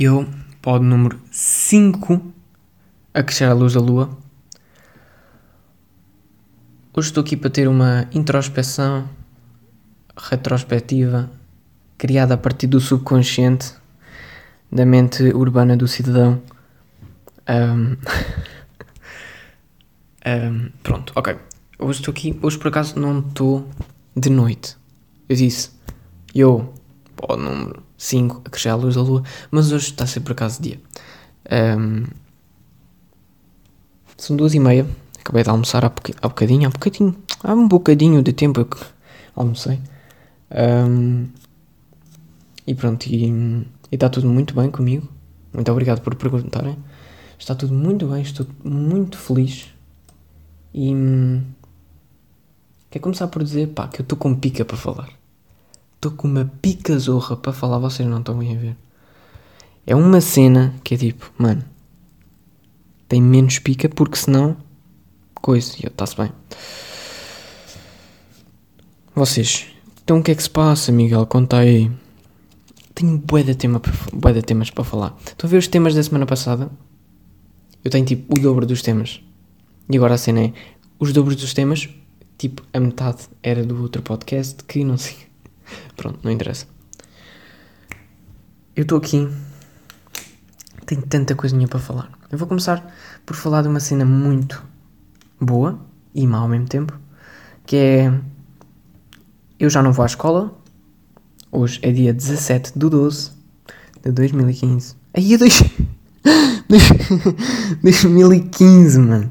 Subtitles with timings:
[0.00, 0.28] Eu,
[0.62, 2.32] pod número 5,
[3.12, 4.16] a crescer à luz da lua.
[6.96, 9.08] Hoje estou aqui para ter uma introspeção
[10.16, 11.28] retrospectiva
[11.96, 13.74] criada a partir do subconsciente
[14.70, 16.40] da mente urbana do cidadão.
[17.48, 17.96] Um,
[20.24, 21.36] um, pronto, ok.
[21.76, 23.68] Hoje estou aqui, hoje por acaso não estou
[24.16, 24.76] de noite.
[25.28, 25.72] Eu disse,
[26.32, 26.72] eu,
[27.18, 30.62] pó número 5, a crescer luz da lua, mas hoje está a ser por acaso
[30.62, 30.80] dia.
[31.50, 32.04] Um,
[34.16, 34.86] são duas e meia,
[35.18, 35.92] acabei de almoçar há,
[36.22, 38.78] há bocadinho, há bocadinho, há um bocadinho de tempo que
[39.34, 39.80] almocei.
[40.50, 41.26] Um,
[42.66, 45.08] e pronto, e está tudo muito bem comigo.
[45.52, 46.76] Muito obrigado por perguntarem.
[47.38, 49.68] Está tudo muito bem, estou muito feliz.
[50.74, 51.42] E hum,
[52.90, 55.17] quer começar por dizer pá, que eu estou com pica para falar.
[55.98, 58.76] Estou com uma pica zorra para falar, vocês não estão bem a ver.
[59.84, 61.64] É uma cena que é tipo, mano,
[63.08, 64.56] tem menos pica porque senão,
[65.34, 66.30] coisa, e está-se bem.
[69.12, 69.66] Vocês,
[70.04, 71.26] então o que é que se passa, Miguel?
[71.26, 71.90] Conta aí.
[72.94, 73.82] Tenho bué de, tema,
[74.12, 75.16] bué de temas para falar.
[75.26, 76.70] Estão a ver os temas da semana passada?
[77.84, 79.20] Eu tenho tipo o dobro dos temas.
[79.90, 80.52] E agora a cena é
[80.96, 81.88] os dobros dos temas,
[82.38, 85.27] tipo a metade era do outro podcast que não sei.
[85.96, 86.66] Pronto, não interessa.
[88.74, 89.28] Eu estou aqui.
[90.86, 92.10] Tenho tanta coisinha para falar.
[92.30, 92.94] Eu vou começar
[93.26, 94.62] por falar de uma cena muito
[95.40, 95.78] boa
[96.14, 96.98] e má ao mesmo tempo.
[97.66, 98.20] Que é.
[99.58, 100.56] Eu já não vou à escola.
[101.50, 103.32] Hoje é dia 17 de 12
[104.02, 104.94] de 2015.
[105.14, 105.62] Aí é dois...
[107.82, 109.30] 2015, mano.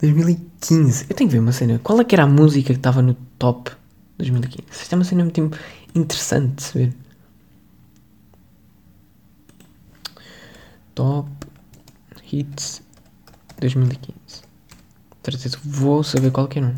[0.00, 1.06] 2015.
[1.08, 1.78] Eu tenho que ver uma cena.
[1.82, 3.70] Qual é que era a música que estava no top
[4.18, 4.64] 2015?
[4.70, 5.40] Isto é uma cena muito
[5.94, 6.94] interessante de se ver.
[10.94, 11.28] Top
[12.32, 12.82] Hits
[13.60, 14.42] 2015.
[15.22, 16.74] Certeza, vou saber qual é, não.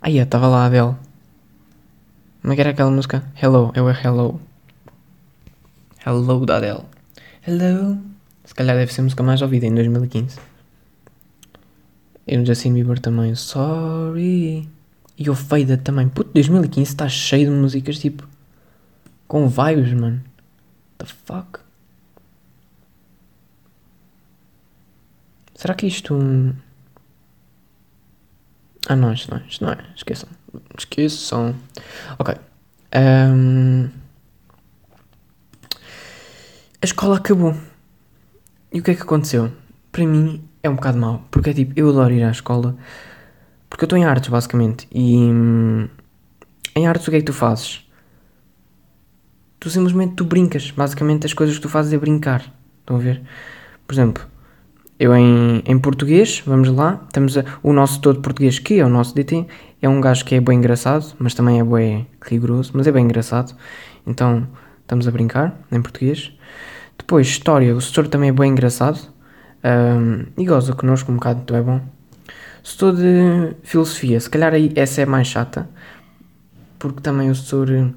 [0.00, 0.96] Aí, estava lá a Adele.
[2.40, 3.22] Como é que era aquela música?
[3.40, 4.40] Hello, eu é Hello.
[6.04, 6.84] Hello da Adele.
[7.46, 7.98] Hello.
[8.44, 10.51] Se calhar deve ser a música mais ouvida em 2015.
[12.26, 13.34] E no Justin Bieber também.
[13.34, 14.68] Sorry.
[15.18, 16.08] E o Faded também.
[16.08, 18.28] Puto, 2015 está cheio de músicas tipo.
[19.26, 20.22] Com vibes, mano.
[20.98, 21.60] The fuck?
[25.54, 26.18] Será que isto.
[28.88, 30.28] Ah não, isto não é, isto não é, esqueçam.
[30.76, 31.54] Esqueçam.
[32.18, 32.34] Ok.
[32.94, 33.88] Um,
[36.80, 37.56] a escola acabou.
[38.72, 39.52] E o que é que aconteceu?
[39.92, 41.22] Para mim é um bocado mau.
[41.30, 42.76] Porque é tipo, eu adoro ir à escola.
[43.68, 44.86] Porque eu estou em artes, basicamente.
[44.92, 45.88] E hum,
[46.76, 47.88] em artes o que é que tu fazes?
[49.58, 50.70] Tu simplesmente tu brincas.
[50.70, 52.44] Basicamente as coisas que tu fazes é brincar.
[52.80, 53.22] Estão a ver?
[53.86, 54.24] Por exemplo,
[54.98, 58.88] eu em, em português, vamos lá, temos a, o nosso todo português, que é o
[58.88, 59.46] nosso DT,
[59.80, 63.04] é um gajo que é bem engraçado, mas também é bem rigoroso, mas é bem
[63.04, 63.54] engraçado.
[64.06, 64.46] Então,
[64.80, 66.32] estamos a brincar em português.
[66.96, 69.11] Depois, história, o setor também é bem engraçado
[69.64, 71.80] um, e goza connosco um bocado, então é bom.
[72.62, 75.68] Setor de filosofia, se calhar essa é mais chata,
[76.78, 77.94] porque também o setor,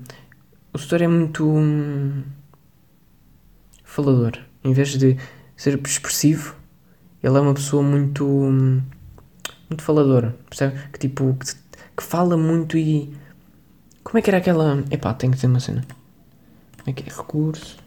[0.74, 2.24] o setor é muito hum,
[3.84, 5.18] falador, em vez de
[5.56, 6.56] ser expressivo
[7.26, 8.24] ele é uma pessoa muito.
[9.68, 10.78] muito faladora, percebe?
[10.94, 11.36] Que tipo.
[11.40, 11.56] Que,
[11.98, 13.12] que fala muito e.
[14.04, 14.84] Como é que era aquela.
[14.92, 15.84] Epá, tem que dizer uma cena.
[16.78, 17.12] Como é que é?
[17.12, 17.78] Recurso.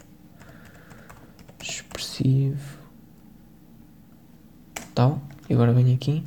[1.63, 2.78] Expressivo.
[4.99, 5.23] Tal.
[5.49, 6.25] E agora venho aqui.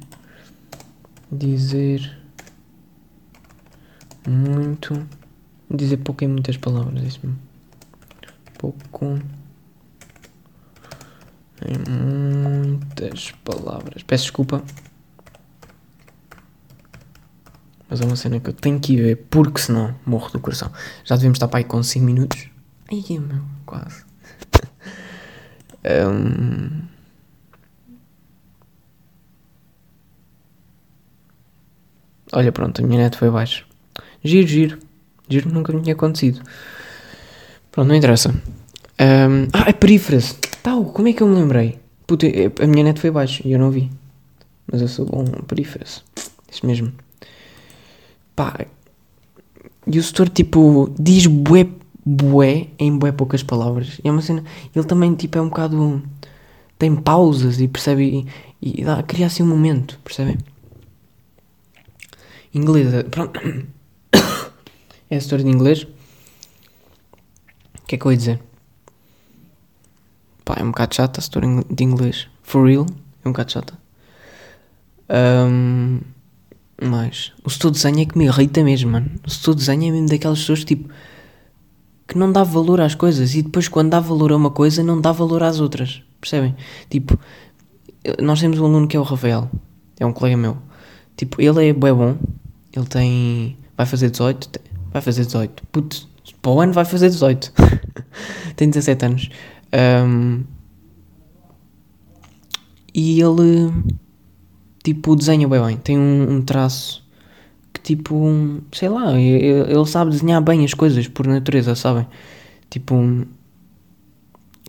[1.29, 2.17] Dizer.
[4.25, 5.05] Muito.
[5.69, 7.37] Dizer pouco em muitas palavras, isso mesmo.
[8.57, 9.19] Pouco
[11.65, 14.03] em muitas palavras.
[14.03, 14.63] Peço desculpa.
[17.89, 20.71] Mas é uma cena que eu tenho que ir ver, porque senão morro do coração.
[21.03, 22.47] Já devemos estar para aí com 5 minutos.
[22.89, 24.05] Ai, meu, quase.
[26.09, 26.90] um...
[32.33, 33.65] Olha, pronto, a minha net foi abaixo.
[34.23, 34.79] Giro, giro.
[35.27, 36.41] Giro nunca me tinha acontecido.
[37.71, 38.29] Pronto, não interessa.
[38.29, 39.47] Um...
[39.53, 40.35] Ah, é perífrase.
[40.61, 41.79] Tal, como é que eu me lembrei?
[42.05, 42.27] Puta,
[42.61, 43.89] a minha net foi abaixo e eu não vi.
[44.71, 46.03] Mas eu sou bom períferas.
[46.51, 46.91] Isso mesmo.
[48.35, 48.65] Pá.
[49.87, 51.67] E o setor, tipo, diz bué,
[52.05, 53.99] bué em bué poucas palavras.
[54.03, 54.43] E é uma cena.
[54.75, 56.01] Ele também, tipo, é um bocado.
[56.77, 58.27] Tem pausas e percebe.
[58.61, 60.37] E, e dá, cria assim um momento, percebem?
[62.53, 62.87] Inglês.
[63.09, 63.39] Pronto.
[65.09, 65.83] É a história de inglês.
[65.83, 65.87] O
[67.85, 68.39] que é que eu ia dizer?
[70.45, 72.29] Pá, é um bocado chata a história de inglês.
[72.41, 72.85] For real,
[73.25, 73.77] é um bocado chata.
[75.09, 75.99] Um,
[76.81, 79.11] mas o setor de desenho é que me irrita mesmo, mano.
[79.27, 80.89] O setor de desenho é mesmo daquelas pessoas tipo
[82.07, 84.99] que não dá valor às coisas e depois quando dá valor a uma coisa não
[84.99, 86.01] dá valor às outras.
[86.19, 86.55] Percebem?
[86.89, 87.17] Tipo,
[88.21, 89.49] nós temos um aluno que é o Rafael,
[89.99, 90.57] é um colega meu.
[91.15, 92.17] Tipo, ele é bom,
[92.73, 93.57] ele tem.
[93.75, 94.49] vai fazer 18,
[94.91, 95.63] vai fazer 18.
[95.71, 96.07] Putz,
[96.41, 97.53] para o ano vai fazer 18.
[98.55, 99.29] tem 17 anos.
[99.73, 100.43] Um,
[102.93, 103.71] e ele,
[104.83, 105.77] tipo, desenha bem bem.
[105.77, 107.05] Tem um, um traço
[107.73, 112.07] que, tipo, sei lá, ele, sabe desenhar bem as coisas por natureza, sabem?
[112.69, 113.25] Tipo,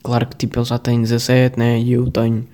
[0.03, 1.81] claro que, tipo, ele já tem 17, né?
[1.81, 2.47] E eu tenho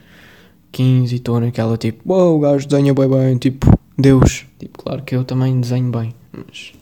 [0.73, 4.47] 15 e estou naquela, tipo, uau, wow, o gajo desenha bem bem, tipo, Deus.
[4.59, 6.73] Tipo, claro que eu também desenho bem, mas.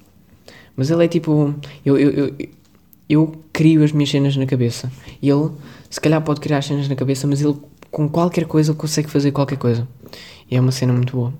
[0.76, 1.54] Mas ele é tipo.
[1.84, 2.36] Eu, eu, eu,
[3.08, 4.92] eu crio as minhas cenas na cabeça.
[5.22, 5.50] E ele,
[5.88, 7.56] se calhar, pode criar as cenas na cabeça, mas ele,
[7.90, 9.88] com qualquer coisa, consegue fazer qualquer coisa.
[10.50, 11.32] E é uma cena muito boa.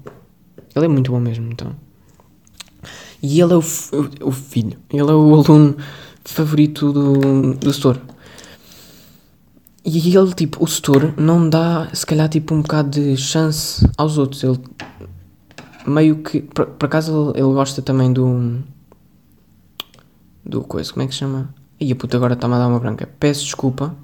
[0.74, 1.76] Ele é muito bom mesmo, então.
[3.22, 3.62] E ele é o,
[4.22, 4.78] o, filho.
[4.90, 5.76] Ele é o aluno
[6.24, 8.00] favorito do, do setor.
[9.84, 14.18] E ele, tipo, o setor não dá, se calhar, tipo, um bocado de chance aos
[14.18, 14.42] outros.
[14.42, 14.58] Ele
[15.90, 16.42] meio que.
[16.42, 18.62] Por, por acaso ele, gosta também do.
[20.44, 21.54] Do coisa, como é que se chama?
[21.80, 23.08] E a puta agora está-me a dar uma branca.
[23.18, 23.94] Peço desculpa.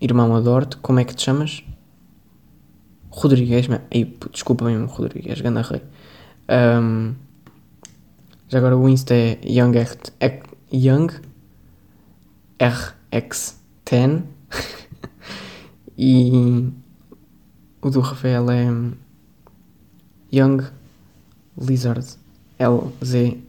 [0.00, 0.76] Irmão, adoro-te.
[0.78, 1.62] Como é que te chamas?
[3.10, 3.68] Rodrigues.
[3.90, 5.82] Ei, puta, desculpa mesmo, Rodrigues, ganda rei.
[6.48, 7.14] Um,
[8.48, 9.74] já agora o Insta é Young,
[10.72, 11.08] Young
[12.58, 14.22] RX10.
[15.96, 16.72] e
[17.80, 18.66] o do Rafael é
[20.34, 20.64] Young
[21.60, 22.06] Lizard
[22.58, 23.40] L-Z-A-R-D.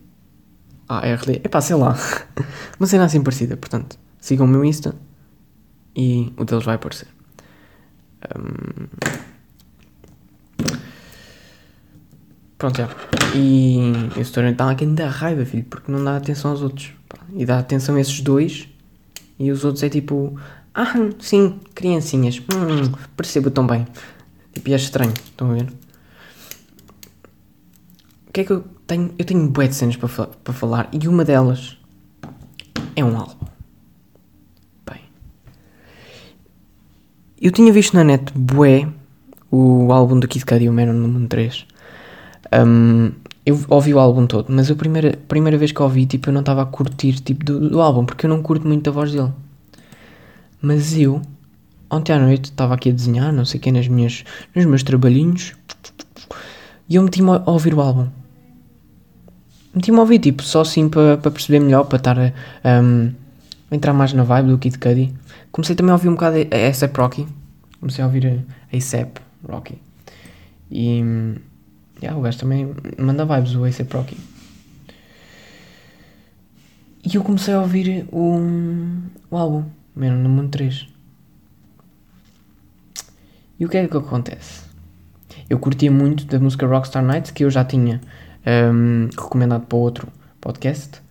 [1.43, 1.97] Epá, sei lá.
[2.79, 3.57] Uma cena assim parecida.
[3.57, 4.95] Portanto, sigam o meu Insta
[5.95, 7.07] e o deles vai aparecer.
[8.35, 8.87] Um...
[12.57, 12.89] Pronto, já.
[13.35, 16.93] E estou a estar aqui da raiva, filho, porque não dá atenção aos outros.
[17.33, 18.69] E dá atenção a esses dois
[19.37, 20.39] e os outros é tipo,
[20.73, 23.85] ah, sim, criancinhas, hum, percebo tão bem.
[24.53, 25.67] Tipo, é estranho, estão a ver?
[28.35, 29.13] Que é que eu tenho?
[29.17, 31.77] Eu tenho bué de cenas para, para falar e uma delas
[32.93, 33.45] é um álbum.
[34.85, 34.99] Bem,
[37.41, 38.89] eu tinha visto na net bué
[39.49, 41.65] o álbum do Kid Cudi, o Man no Mundo 3.
[42.67, 43.13] Um,
[43.45, 46.41] eu ouvi o álbum todo, mas a primeira, primeira vez que ouvi, tipo, eu não
[46.41, 49.31] estava a curtir tipo, do, do, álbum, porque eu não curto muito a voz dele.
[50.61, 51.21] Mas eu,
[51.89, 54.83] ontem à noite, estava aqui a desenhar, não sei o que, nas minhas, nos meus
[54.83, 55.53] trabalhinhos,
[56.89, 58.09] e eu meti-me a ouvir o álbum
[59.75, 63.11] meti-me a ouvir, tipo, só assim para pa perceber melhor, para estar um,
[63.69, 65.13] a entrar mais na vibe do Kid Cudi.
[65.51, 67.27] Comecei também a ouvir um bocado a ASAP Rocky.
[67.79, 69.77] Comecei a ouvir a ASAP Rocky.
[70.71, 70.99] E
[72.01, 74.17] yeah, o gajo também manda vibes, o ASAP Rocky.
[77.03, 78.39] E eu comecei a ouvir o,
[79.29, 80.87] o álbum, mesmo no Mundo 3.
[83.59, 84.63] E o que é que acontece?
[85.49, 88.01] Eu curtia muito da música Rockstar Nights, que eu já tinha
[88.45, 90.07] um, recomendado para outro
[90.39, 91.01] podcast,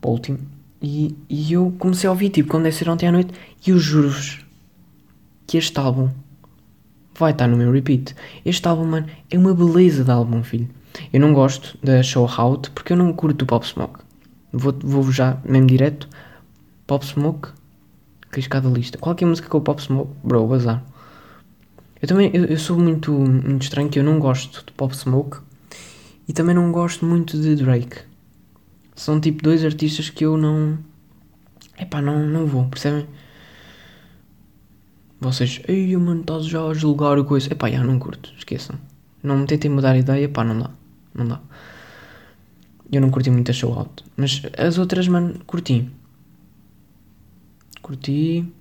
[0.00, 0.38] para o último,
[0.80, 3.32] e, e eu comecei a ouvir, tipo, quando é ser ontem à noite,
[3.66, 4.44] e eu juro-vos
[5.46, 6.10] que este álbum
[7.18, 8.14] vai estar no meu repeat.
[8.44, 10.68] Este álbum, mano, é uma beleza de álbum, filho.
[11.12, 14.00] Eu não gosto da Show Out porque eu não curto o Pop Smoke.
[14.52, 16.08] Vou, vou já, mesmo direto,
[16.86, 17.48] Pop Smoke,
[18.50, 18.98] cada lista.
[18.98, 20.84] Qualquer música com o Pop Smoke, bro, bazar.
[22.00, 25.38] Eu também, eu, eu sou muito, muito estranho que eu não gosto de Pop Smoke
[26.28, 27.98] e também não gosto muito de Drake.
[28.94, 30.78] São tipo dois artistas que eu não.
[31.78, 33.06] Epá, não, não vou, percebem?
[35.20, 37.52] Vocês, ei mano, estás já a julgar o coisa.
[37.52, 38.76] Epá, já não curto, esqueçam.
[39.22, 40.70] Não me tentem mudar a ideia, pá, não dá.
[41.14, 41.40] Não dá.
[42.90, 44.04] Eu não curti muito a show out.
[44.16, 45.90] Mas as outras, mano, curti.
[47.82, 48.52] Curti.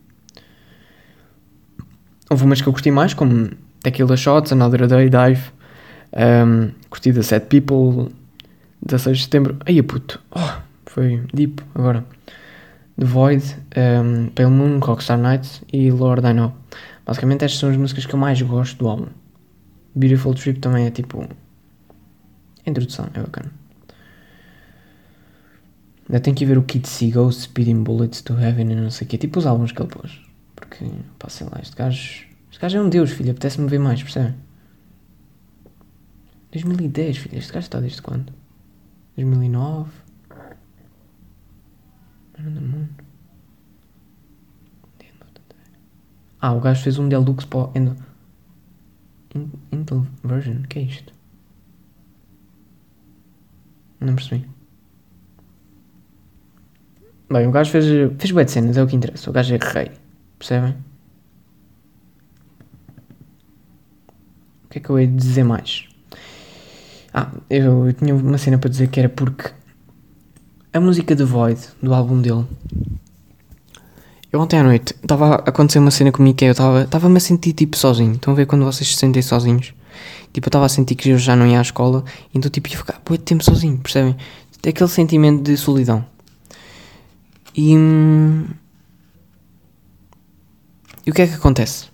[2.29, 5.51] Houve umas que eu curti mais, como Tequila Shots, Another Day, Dive.
[6.15, 8.12] Um, curti da Set People,
[8.81, 9.57] 16 de setembro.
[9.65, 12.05] Aí, puto, oh, foi deep agora.
[12.98, 13.43] The Void,
[13.75, 16.53] um, Pale Moon, Rockstar Nights e Lord I Know.
[17.05, 19.07] Basicamente, estas são as músicas que eu mais gosto do álbum.
[19.93, 21.27] Beautiful Trip também é tipo.
[22.65, 23.51] A introdução, é bacana.
[26.07, 29.10] Ainda tenho que ver o Kid Ghost, Speeding Bullets to Heaven e não sei o
[29.10, 29.17] quê.
[29.17, 30.22] Tipo os álbuns que ele pôs.
[30.55, 30.86] Porque,
[31.19, 32.25] pá, sei lá, este gajo.
[32.50, 33.31] Este gajo é um deus, filho.
[33.31, 34.34] Apetece-me ver mais, percebe?
[36.63, 38.31] 2010, filha, este gajo está desde quando?
[39.17, 39.91] 2009?
[46.39, 47.95] Ah, o gajo fez um deluxe para o Endo...
[49.71, 51.13] Intel version, que é isto?
[54.00, 54.47] Não percebi.
[57.29, 57.85] Bem, o gajo fez,
[58.17, 59.29] fez bué de cenas, é o que interessa.
[59.29, 59.91] O gajo é rei.
[60.38, 60.77] Percebem?
[64.63, 65.95] O que é que eu hei de dizer mais?
[67.17, 69.50] Ah, eu, eu tinha uma cena para dizer que era porque
[70.74, 72.45] a música The Void, do álbum dele,
[74.34, 77.22] eu ontem à noite estava a acontecer uma cena comigo que é, eu estava-me a
[77.22, 78.15] sentir tipo sozinho.
[78.15, 79.74] Estão a ver quando vocês se sentem sozinhos?
[80.34, 82.03] Tipo, eu estava a sentir que eu já não ia à escola,
[82.34, 84.17] então tipo, ia ficar muito tempo sozinho, percebem?
[84.67, 86.05] Aquele sentimento de solidão.
[87.55, 87.77] E.
[87.77, 88.43] Hum,
[91.05, 91.86] e o que é que acontece?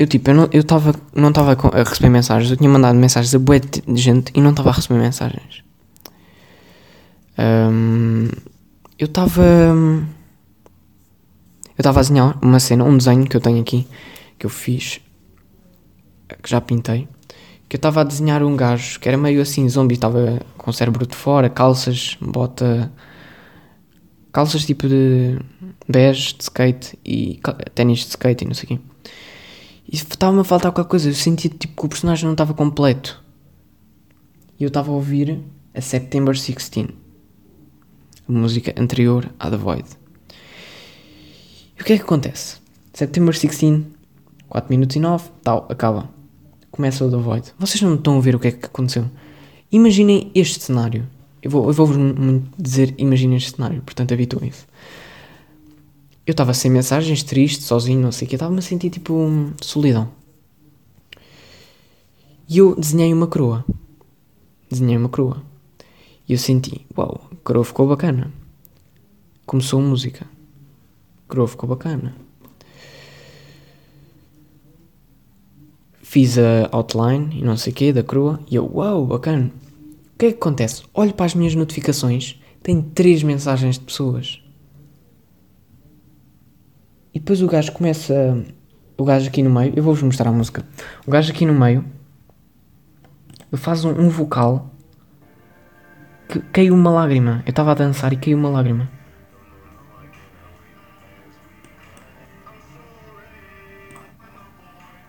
[0.00, 3.34] Eu tipo, eu não estava eu não estava a receber mensagens, eu tinha mandado mensagens
[3.34, 5.62] a bué de gente e não estava a receber mensagens.
[7.38, 8.28] Um,
[8.98, 9.44] eu estava.
[9.44, 10.06] Eu
[11.82, 13.86] estava a desenhar uma cena, um desenho que eu tenho aqui,
[14.38, 15.02] que eu fiz,
[16.42, 17.06] que já pintei,
[17.68, 20.72] que eu estava a desenhar um gajo que era meio assim zombie, estava com o
[20.72, 22.90] cérebro de fora, calças, bota.
[24.32, 25.38] calças tipo de
[25.86, 27.38] bege, de skate e
[27.74, 28.89] ténis de skate e não sei o quê.
[29.90, 33.20] E estava-me a faltar qualquer coisa, eu sentia tipo que o personagem não estava completo.
[34.56, 35.40] E eu estava a ouvir
[35.74, 36.90] a September 16,
[38.28, 39.88] a música anterior à The Void.
[41.76, 42.58] E o que é que acontece?
[42.94, 43.82] September 16,
[44.48, 46.08] 4 minutos e 9, tal, acaba.
[46.70, 47.52] Começa o The Void.
[47.58, 49.10] Vocês não estão a ver o que é que aconteceu.
[49.72, 51.08] Imaginem este cenário.
[51.42, 54.69] Eu vou-vos vou dizer, imaginem este cenário, portanto habituem-se.
[56.26, 60.10] Eu estava sem mensagens, triste, sozinho, não sei o que, estava-me a sentir tipo solidão.
[62.48, 63.64] E eu desenhei uma coroa.
[64.68, 65.42] Desenhei uma coroa.
[66.28, 68.32] E eu senti, uau, a coroa ficou bacana.
[69.46, 70.26] Começou a música.
[71.28, 72.14] Grow ficou bacana.
[76.02, 79.52] Fiz a outline e não sei o que da crua e eu, uau, bacana.
[80.14, 80.82] O que é que acontece?
[80.92, 84.42] Olho para as minhas notificações, tenho três mensagens de pessoas.
[87.14, 88.44] E depois o gajo começa.
[88.96, 90.64] O gajo aqui no meio, eu vou-vos mostrar a música.
[91.06, 91.84] O gajo aqui no meio
[93.52, 94.70] faz um, um vocal
[96.28, 97.42] que caiu uma lágrima.
[97.46, 98.88] Eu estava a dançar e caiu uma lágrima.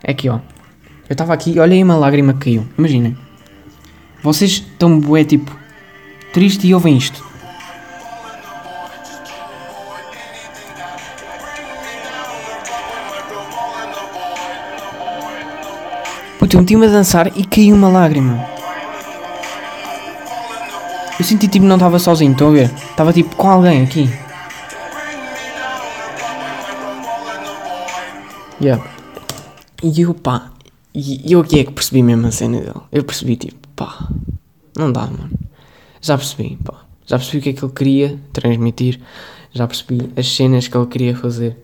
[0.03, 0.39] É aqui, ó.
[1.07, 2.67] Eu estava aqui, olha aí uma lágrima que caiu.
[2.77, 3.17] Imaginem.
[4.23, 5.55] Vocês estão bué, tipo,
[6.33, 7.30] triste e ouvem isto.
[16.51, 18.45] Puta, eu meti-me a dançar e caiu uma lágrima.
[21.17, 22.65] Eu senti tipo não estava sozinho, estão a ver?
[22.73, 24.09] Estava tipo com alguém aqui.
[28.61, 28.85] Yeah.
[29.81, 30.51] E eu, pá,
[30.93, 32.81] e eu aqui é que percebi mesmo a cena dele.
[32.91, 34.09] Eu percebi, tipo, pá,
[34.77, 35.31] não dá, mano.
[36.01, 36.83] Já percebi, pá.
[37.05, 38.99] Já percebi o que é que ele queria transmitir.
[39.53, 41.57] Já percebi as cenas que ele queria fazer.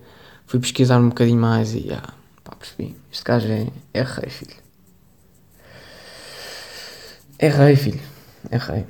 [0.45, 2.95] Fui pesquisar um bocadinho mais e, ah, pá, percebi.
[3.11, 4.66] Este gajo é, é rei, filho.
[7.39, 8.01] É rei, filho.
[8.49, 8.85] É rei.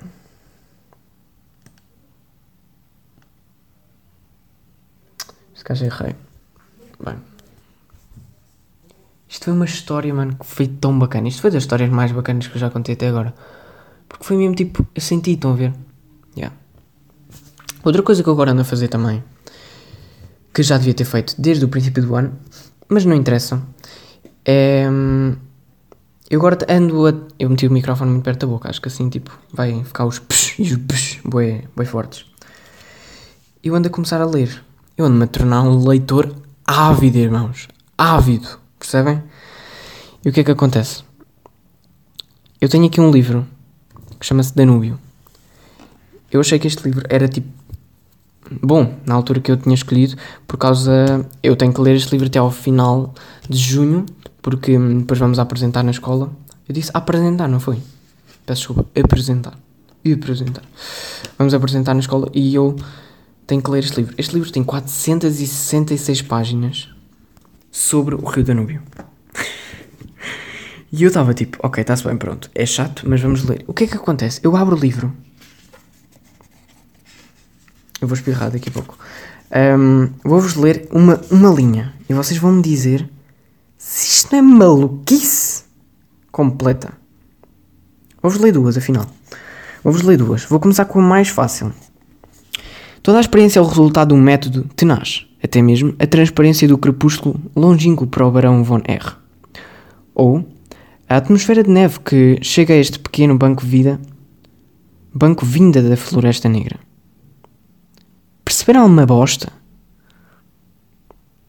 [5.54, 6.16] Este gajo é rei.
[7.04, 7.16] Bem.
[9.28, 11.28] Isto foi uma história, mano, que foi tão bacana.
[11.28, 13.34] Isto foi das histórias mais bacanas que eu já contei até agora.
[14.08, 15.74] Porque foi mesmo tipo, eu senti, estão a ver?
[16.36, 16.56] Yeah.
[17.84, 19.22] Outra coisa que eu agora ando a fazer também,
[20.54, 22.38] que já devia ter feito desde o princípio do ano,
[22.88, 23.62] mas não interessa,
[24.46, 24.88] é.
[26.30, 27.14] Eu agora ando a.
[27.40, 30.20] Eu meti o microfone muito perto da boca, acho que assim, tipo, vai ficar os
[30.20, 32.26] psh e os psh boi fortes.
[33.64, 34.64] Eu ando a começar a ler.
[34.98, 37.68] Eu ando-me a tornar um leitor ávido, irmãos.
[37.98, 38.60] Ávido.
[38.78, 39.24] Percebem?
[40.24, 41.04] E o que é que acontece?
[42.60, 43.48] Eu tenho aqui um livro
[44.20, 45.00] que chama-se Danúbio.
[46.32, 47.48] Eu achei que este livro era tipo
[48.62, 50.16] bom na altura que eu tinha escolhido,
[50.48, 51.26] por causa.
[51.42, 53.14] Eu tenho que ler este livro até ao final
[53.48, 54.06] de junho,
[54.48, 56.32] porque depois vamos apresentar na escola.
[56.70, 57.82] Eu disse apresentar, não foi?
[58.46, 59.60] Peço desculpa, apresentar.
[60.06, 60.64] E apresentar.
[61.38, 62.74] Vamos apresentar na escola e eu
[63.46, 64.16] tenho que ler este livro.
[64.18, 66.88] Este livro tem 466 páginas
[67.70, 68.82] sobre o Rio Danúbio.
[70.94, 73.66] e eu estava tipo, ok, está-se bem, pronto, é chato, mas vamos ler.
[73.68, 74.40] O que é que acontece?
[74.42, 75.14] Eu abro o livro.
[78.00, 78.98] Eu vou espirrar daqui a pouco.
[79.78, 83.10] Um, Vou-vos ler uma, uma linha e vocês vão me dizer
[83.78, 85.64] se isto não é maluquice
[86.32, 86.94] completa.
[88.22, 89.06] Vou-vos ler duas, afinal.
[89.84, 90.44] Vou-vos ler duas.
[90.46, 91.72] Vou começar com a mais fácil.
[93.02, 96.78] Toda a experiência é o resultado de um método tenaz até mesmo, a transparência do
[96.78, 99.16] crepúsculo longínquo para o Barão von R.
[100.14, 100.46] Ou
[101.08, 104.00] a atmosfera de neve que chega a este pequeno banco vida,
[105.14, 106.80] banco vinda da Floresta Negra.
[108.44, 109.52] Perceberam uma bosta?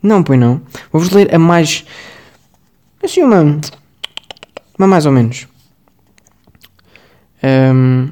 [0.02, 0.60] Não, pois não.
[0.92, 1.84] Vou-vos ler a mais.
[3.02, 3.60] Assim, uma.
[4.78, 5.46] Uma mais ou menos.
[7.42, 8.08] Um,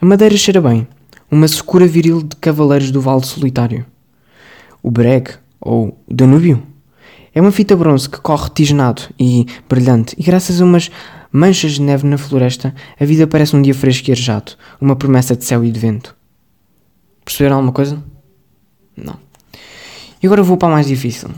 [0.00, 0.86] a madeira cheira bem.
[1.30, 3.86] Uma secura viril de cavaleiros do Vale Solitário.
[4.82, 6.62] O Breg, ou Danúbio,
[7.32, 10.90] é uma fita bronze que corre tisnado e brilhante, e graças a umas
[11.30, 15.36] manchas de neve na floresta, a vida parece um dia fresco e arejado, uma promessa
[15.36, 16.16] de céu e de vento.
[17.24, 18.02] Perceberam alguma coisa?
[18.96, 19.16] Não.
[20.20, 21.28] E agora vou para a mais difícil.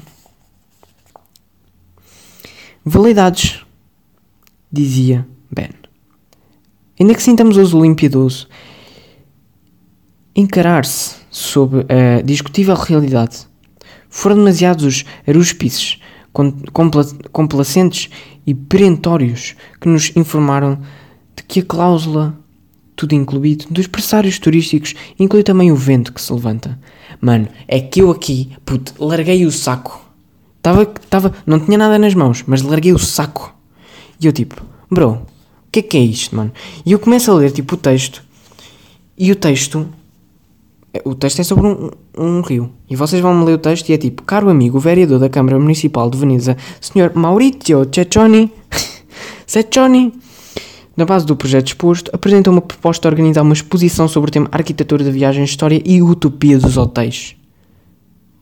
[2.84, 3.64] Validades,
[4.70, 5.70] dizia Ben.
[6.98, 8.48] Ainda que sintamos os Olimpíados
[10.34, 13.46] encarar-se sob a discutível realidade,
[14.08, 16.00] foram demasiados os aruspices
[17.32, 18.10] complacentes
[18.44, 20.80] e perentórios que nos informaram
[21.36, 22.36] de que a cláusula,
[22.96, 26.76] tudo incluído, dos pressários turísticos inclui também o vento que se levanta.
[27.20, 30.01] Mano, é que eu aqui, puto, larguei o saco.
[30.62, 33.52] Tava, tava, não tinha nada nas mãos, mas larguei o saco.
[34.20, 35.26] E eu tipo, bro, o
[35.72, 36.52] que é que é isto, mano?
[36.86, 38.22] E eu começo a ler, tipo, o texto.
[39.18, 39.88] E o texto
[41.04, 42.70] o texto é sobre um, um rio.
[42.88, 46.10] E vocês vão ler o texto e é tipo: Caro amigo, vereador da Câmara Municipal
[46.10, 47.12] de Veneza, Sr.
[47.14, 48.52] Maurizio Ceccioni,
[49.46, 50.12] Ceccioni,
[50.96, 54.48] na base do projeto exposto, apresenta uma proposta de organizar uma exposição sobre o tema
[54.52, 57.36] arquitetura da viagem, história e utopia dos hotéis.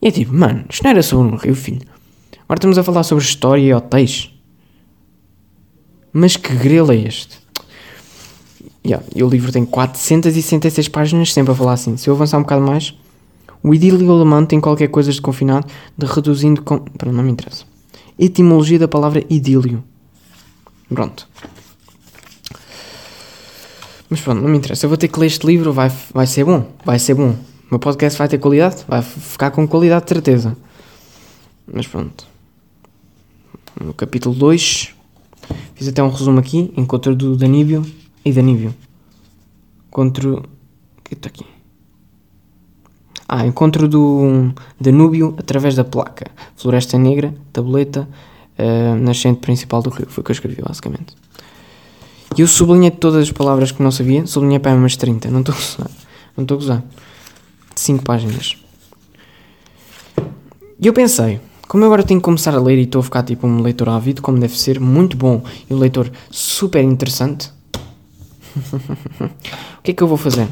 [0.02, 1.82] E é tipo, mano, isto não era sobre um rio, filho.
[2.50, 4.28] Agora estamos a falar sobre história e hotéis.
[6.12, 7.38] Mas que grelo é este?
[8.84, 11.96] Yeah, e o livro tem 466 páginas, sempre a falar assim.
[11.96, 12.92] Se eu avançar um bocado mais,
[13.62, 16.80] o idílio alemão tem qualquer coisa de confinado, de reduzindo com.
[16.80, 17.64] Pronto, não me interessa.
[18.18, 19.84] Etimologia da palavra idílio.
[20.92, 21.28] Pronto.
[24.08, 24.86] Mas pronto, não me interessa.
[24.86, 26.66] Eu vou ter que ler este livro, vai, vai ser bom.
[26.84, 27.30] Vai ser bom.
[27.30, 27.36] O
[27.70, 28.84] meu podcast vai ter qualidade?
[28.88, 30.56] Vai ficar com qualidade de certeza.
[31.72, 32.29] Mas pronto.
[33.80, 34.94] No capítulo 2,
[35.74, 36.70] fiz até um resumo aqui.
[36.76, 37.84] Encontro do Daníbio
[38.22, 38.74] e Danívio.
[39.90, 40.28] Contra.
[40.28, 40.42] O
[41.02, 41.46] que está aqui?
[43.26, 46.30] Ah, encontro do Danúbio através da placa.
[46.56, 48.06] Floresta Negra, tabuleta,
[48.58, 50.06] uh, nascente principal do rio.
[50.10, 51.14] Foi o que eu escrevi, basicamente.
[52.36, 54.26] E eu sublinhei todas as palavras que não sabia.
[54.26, 55.30] Sublinhei para umas 30.
[55.30, 55.90] Não estou a gozar.
[56.36, 56.84] Não estou a gozar.
[57.74, 58.56] 5 páginas.
[60.78, 61.40] E eu pensei,
[61.70, 64.20] como agora tenho que começar a ler e estou a ficar tipo um leitor ávido,
[64.20, 67.52] como deve ser, muito bom e um leitor super interessante
[69.78, 70.48] o que é que eu vou fazer?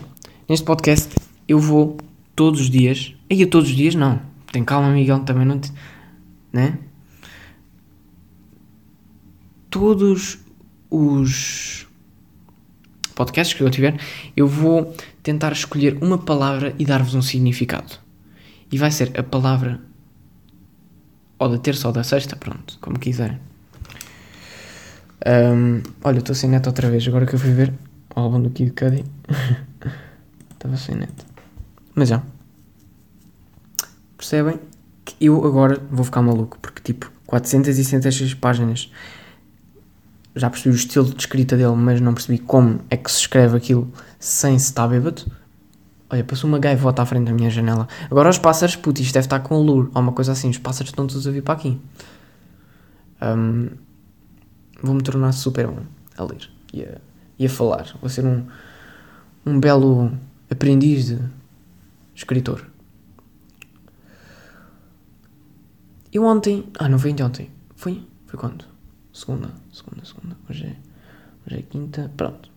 [0.49, 1.13] Neste podcast
[1.49, 1.97] eu vou
[2.37, 3.17] todos os dias.
[3.29, 4.21] Aí eu todos os dias não.
[4.53, 5.73] Tem calma, Miguel, também não te.
[6.53, 6.79] Né?
[9.69, 10.39] Todos
[10.89, 11.85] os
[13.17, 14.01] podcasts que eu tiver,
[14.37, 17.99] eu vou tentar escolher uma palavra e dar-vos um significado.
[18.71, 19.88] E vai ser a palavra
[21.39, 23.39] ou da terça ou da sexta, pronto, como quiserem.
[25.27, 27.73] Um, olha, estou sem neto outra vez, agora que eu fui ver
[28.15, 29.05] o álbum do Kid Cudi.
[30.53, 31.13] Estava sem net.
[31.95, 32.23] Mas já.
[34.17, 34.59] Percebem
[35.05, 38.91] que eu agora vou ficar maluco, porque tipo, 466 páginas.
[40.35, 43.57] Já percebi o estilo de escrita dele, mas não percebi como é que se escreve
[43.57, 45.23] aquilo sem se estar bêbado.
[46.11, 47.87] Olha, passou uma gaivota à frente da minha janela.
[48.11, 50.49] Agora os pássaros, puto, isto deve estar com lure ou uma coisa assim.
[50.49, 51.79] Os pássaros estão todos a vir para aqui.
[53.23, 53.69] Um,
[54.83, 55.83] Vou-me tornar super bom
[56.17, 56.49] a ler.
[56.73, 57.01] Yeah
[57.39, 57.95] e a falar.
[58.01, 58.45] Vou ser um,
[59.47, 60.11] um belo
[60.51, 61.19] aprendiz de
[62.15, 62.67] escritor.
[66.13, 66.67] Eu ontem.
[66.79, 67.51] Ah, não foi ontem.
[67.77, 68.03] Foi?
[68.27, 68.65] Foi quando?
[69.13, 70.37] Segunda, segunda, segunda.
[70.49, 70.77] Hoje é,
[71.47, 72.11] hoje é quinta.
[72.17, 72.51] Pronto.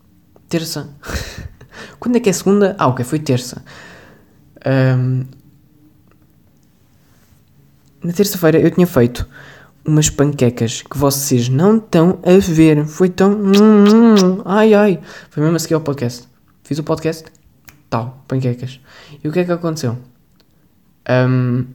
[0.50, 0.90] Terça.
[2.00, 2.76] quando é que é segunda?
[2.78, 3.64] Ah, ok, foi terça.
[4.66, 5.26] Um,
[8.04, 9.28] na terça-feira eu tinha feito
[9.86, 12.86] umas panquecas que vocês não estão a ver.
[12.86, 13.38] Foi tão.
[14.46, 15.00] Ai ai.
[15.30, 16.28] Foi mesmo a seguir ao podcast.
[16.64, 17.26] Fiz o podcast,
[17.90, 18.80] tal, panquecas.
[19.24, 19.98] E o que é que aconteceu?
[21.10, 21.66] Um,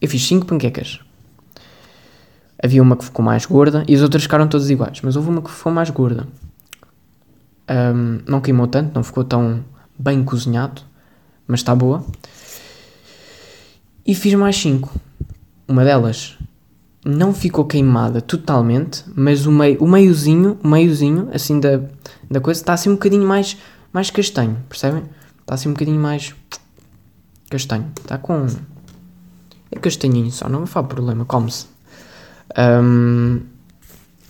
[0.00, 1.00] eu fiz 5 panquecas.
[2.62, 5.40] Havia uma que ficou mais gorda e as outras ficaram todas iguais, mas houve uma
[5.40, 6.26] que ficou mais gorda.
[7.68, 9.64] Um, não queimou tanto, não ficou tão
[9.98, 10.82] bem cozinhado,
[11.46, 12.04] mas está boa.
[14.06, 14.90] E fiz mais 5.
[15.66, 16.38] Uma delas
[17.04, 21.80] não ficou queimada totalmente, mas o, meio, o meiozinho, o meiozinho, assim, da,
[22.30, 23.56] da coisa, está assim um bocadinho mais,
[23.92, 25.04] mais castanho, percebem?
[25.40, 26.34] Está assim um bocadinho mais
[27.48, 27.90] castanho.
[28.00, 28.46] Está com
[29.70, 31.66] É castanhinho só, não faz problema, come-se.
[32.58, 33.40] Um,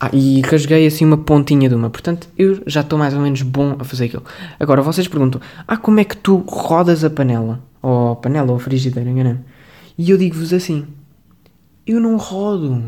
[0.01, 1.91] ah, e rasguei assim uma pontinha de uma.
[1.91, 4.23] Portanto, eu já estou mais ou menos bom a fazer aquilo.
[4.59, 7.61] Agora, vocês perguntam: Ah, como é que tu rodas a panela?
[7.83, 9.37] Ou a panela ou frigideira, enganei
[9.97, 10.87] E eu digo-vos assim:
[11.85, 12.83] Eu não rodo.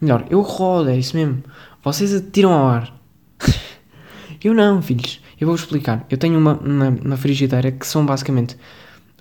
[0.00, 1.42] Melhor, eu rodo, é isso mesmo.
[1.82, 2.94] Vocês atiram ao ar.
[4.42, 5.20] eu não, filhos.
[5.38, 6.06] Eu vou explicar.
[6.08, 8.56] Eu tenho uma, uma, uma frigideira que são basicamente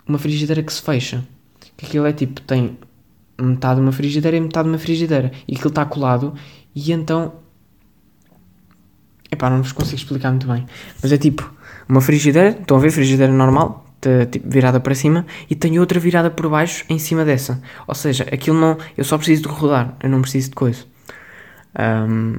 [0.07, 1.23] uma frigideira que se fecha.
[1.75, 2.77] Que aquilo é tipo, tem
[3.39, 5.31] metade de uma frigideira e metade de uma frigideira.
[5.47, 6.33] E aquilo está colado
[6.75, 7.33] e então.
[9.31, 10.65] Epá, não vos consigo explicar muito bem.
[11.01, 11.53] Mas é tipo,
[11.87, 13.85] uma frigideira, estão a ver, frigideira normal,
[14.31, 17.61] tipo, virada para cima, e tem outra virada por baixo em cima dessa.
[17.87, 18.77] Ou seja, aquilo não.
[18.97, 20.85] Eu só preciso de rodar, eu não preciso de coisa.
[21.77, 22.37] Um,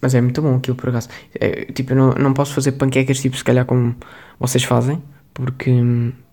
[0.00, 1.08] mas é muito bom aquilo por acaso.
[1.34, 3.96] É, tipo, eu não, não posso fazer panquecas tipo, se calhar como
[4.38, 5.02] vocês fazem,
[5.32, 5.70] porque,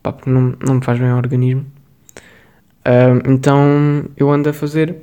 [0.04, 1.66] pá, porque não, não me faz bem ao organismo.
[2.82, 4.98] Uh, então eu ando a fazer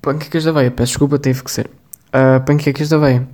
[0.00, 0.70] panquecas da aveia.
[0.70, 1.70] Peço desculpa, teve que ser.
[2.08, 3.28] Uh, panquecas da aveia.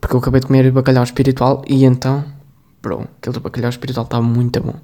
[0.00, 2.24] Porque eu acabei de comer bacalhau espiritual e então,
[2.80, 4.74] bro, aquele bacalhau espiritual está muito bom.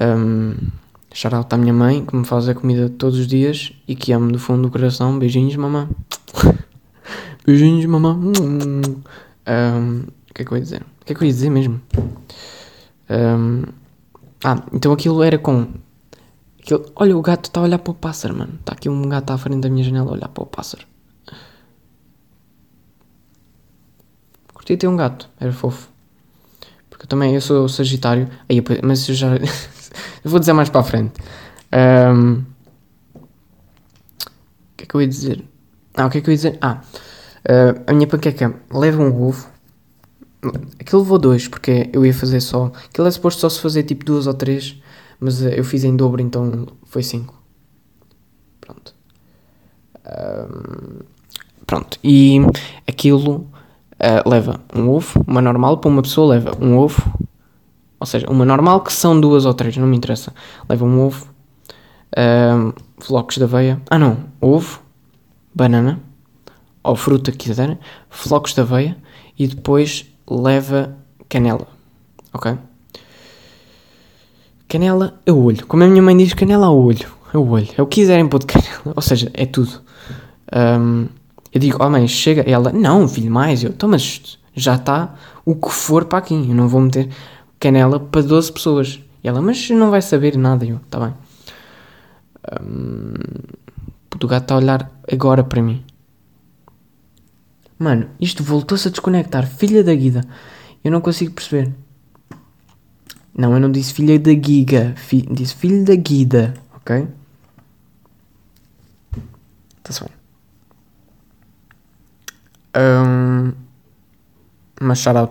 [0.00, 0.54] Um,
[1.12, 4.12] shout out à minha mãe que me faz a comida todos os dias e que
[4.12, 5.18] amo do fundo do coração.
[5.18, 5.88] Beijinhos, mamã.
[7.46, 8.14] Beijinhos, mamã.
[8.14, 10.82] Um, o que é que eu ia dizer?
[10.82, 11.80] O que é que eu ia dizer mesmo?
[13.08, 13.62] Um,
[14.44, 15.68] ah, então aquilo era com.
[16.60, 18.54] Aquilo, olha, o gato está a olhar para o pássaro, mano.
[18.60, 20.86] Está aqui um gato à frente da minha janela a olhar para o pássaro.
[24.52, 25.88] Curti ter um gato, era fofo.
[26.90, 28.28] Porque também, eu sou Sagitário.
[28.48, 29.28] Aí, mas eu já.
[30.24, 31.20] vou dizer mais para a frente.
[31.72, 32.44] Um,
[33.14, 35.44] o que é que eu ia dizer?
[35.94, 36.58] Ah, o que é que eu ia dizer?
[36.60, 36.80] Ah,
[37.48, 39.51] uh, a minha panqueca leva um ovo
[40.80, 42.72] Aquilo levou dois, porque eu ia fazer só.
[42.88, 44.80] Aquilo é suposto só se fazer tipo duas ou três,
[45.20, 47.40] mas uh, eu fiz em dobro, então foi cinco.
[48.60, 48.94] Pronto.
[50.04, 50.98] Um,
[51.64, 51.98] pronto.
[52.02, 52.40] E
[52.88, 53.46] aquilo
[54.02, 57.00] uh, leva um ovo, uma normal, para uma pessoa leva um ovo,
[58.00, 60.34] ou seja, uma normal que são duas ou três, não me interessa.
[60.68, 61.28] Leva um ovo,
[62.18, 63.80] um, flocos de aveia.
[63.88, 64.80] Ah não, ovo,
[65.54, 66.00] banana,
[66.82, 67.78] ou fruta que quiser,
[68.10, 68.96] flocos de aveia
[69.38, 70.96] e depois leva
[71.28, 71.66] canela,
[72.32, 72.56] ok?
[74.68, 75.66] Canela a olho.
[75.66, 77.06] Como a minha mãe diz, canela a olho.
[77.32, 77.68] A olho.
[77.76, 78.72] É o que quiserem pôr de canela.
[78.96, 79.80] Ou seja, é tudo.
[80.54, 81.08] Um,
[81.52, 82.42] eu digo, oh mãe, chega.
[82.42, 83.62] Ela, não, filho, mais.
[83.62, 86.34] Eu, então, mas já está o que for para aqui.
[86.34, 87.10] Eu não vou meter
[87.60, 89.00] canela para 12 pessoas.
[89.22, 90.64] E ela, mas não vai saber nada.
[90.64, 91.14] Eu, está bem.
[92.60, 93.14] Um,
[94.22, 95.84] o gato está a olhar agora para mim.
[97.82, 99.44] Mano, isto voltou-se a desconectar.
[99.44, 100.24] Filha da Guida.
[100.84, 101.74] Eu não consigo perceber.
[103.36, 104.94] Não, eu não disse filha da Giga.
[104.96, 106.54] Fi disse filho da Guida.
[106.76, 107.08] Ok?
[109.78, 110.12] Está-se bem.
[112.76, 113.52] Um,
[114.80, 115.26] mas shout à.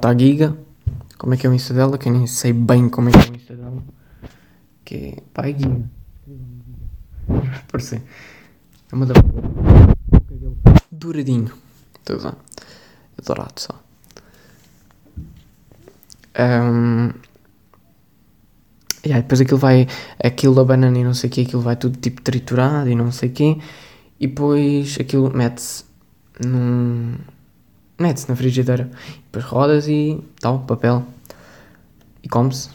[1.18, 1.98] Como é que é o Insta dela?
[1.98, 3.84] Que eu nem sei bem como é que é o Insta dela.
[4.84, 5.18] Que é.
[5.34, 5.90] Pá, é Giga.
[7.72, 8.02] Parece.
[8.92, 9.14] É uma da.
[10.92, 11.61] Douradinho.
[12.06, 12.36] Tudo
[13.18, 13.80] Adorado só.
[16.40, 17.10] Um,
[19.04, 19.88] e aí depois aquilo vai,
[20.24, 23.12] aquilo da banana e não sei o que, aquilo vai tudo tipo triturado e não
[23.12, 23.58] sei o que,
[24.20, 25.84] e depois aquilo mete-se
[26.46, 27.16] num.
[28.00, 31.04] mete-se na frigideira, e depois rodas e tal, papel,
[32.24, 32.70] e come-se.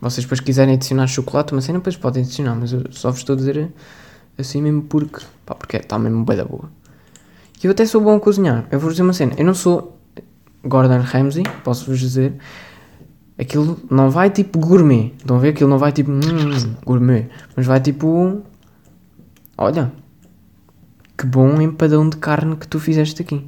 [0.00, 3.34] Vocês depois quiserem adicionar chocolate, mas assim depois podem adicionar, mas eu só vos estou
[3.34, 3.72] a dizer
[4.38, 6.70] assim mesmo porque, pá, porque está mesmo bem da boa.
[7.62, 8.66] Eu até sou bom a cozinhar.
[8.70, 9.32] Eu vou dizer uma cena.
[9.38, 9.98] Eu não sou
[10.62, 12.34] Gordon Ramsay, posso-vos dizer.
[13.38, 15.12] Aquilo não vai tipo gourmet.
[15.16, 15.48] Estão a ver?
[15.50, 17.28] Aquilo não vai tipo hum, gourmet.
[17.56, 18.42] Mas vai tipo.
[19.56, 19.92] Olha.
[21.16, 23.46] Que bom empadão de carne que tu fizeste aqui.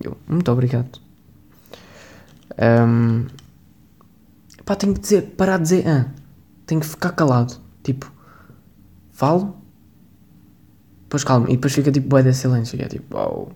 [0.00, 1.00] Eu, muito obrigado.
[2.58, 3.26] Um,
[4.64, 6.06] pá, tenho que dizer, parar de dizer ah.
[6.66, 7.54] Tenho que ficar calado.
[7.82, 8.10] Tipo,
[9.12, 9.56] falo,
[11.14, 12.78] depois calma, e depois fica tipo boé de silêncio.
[12.78, 13.52] E é tipo, uau.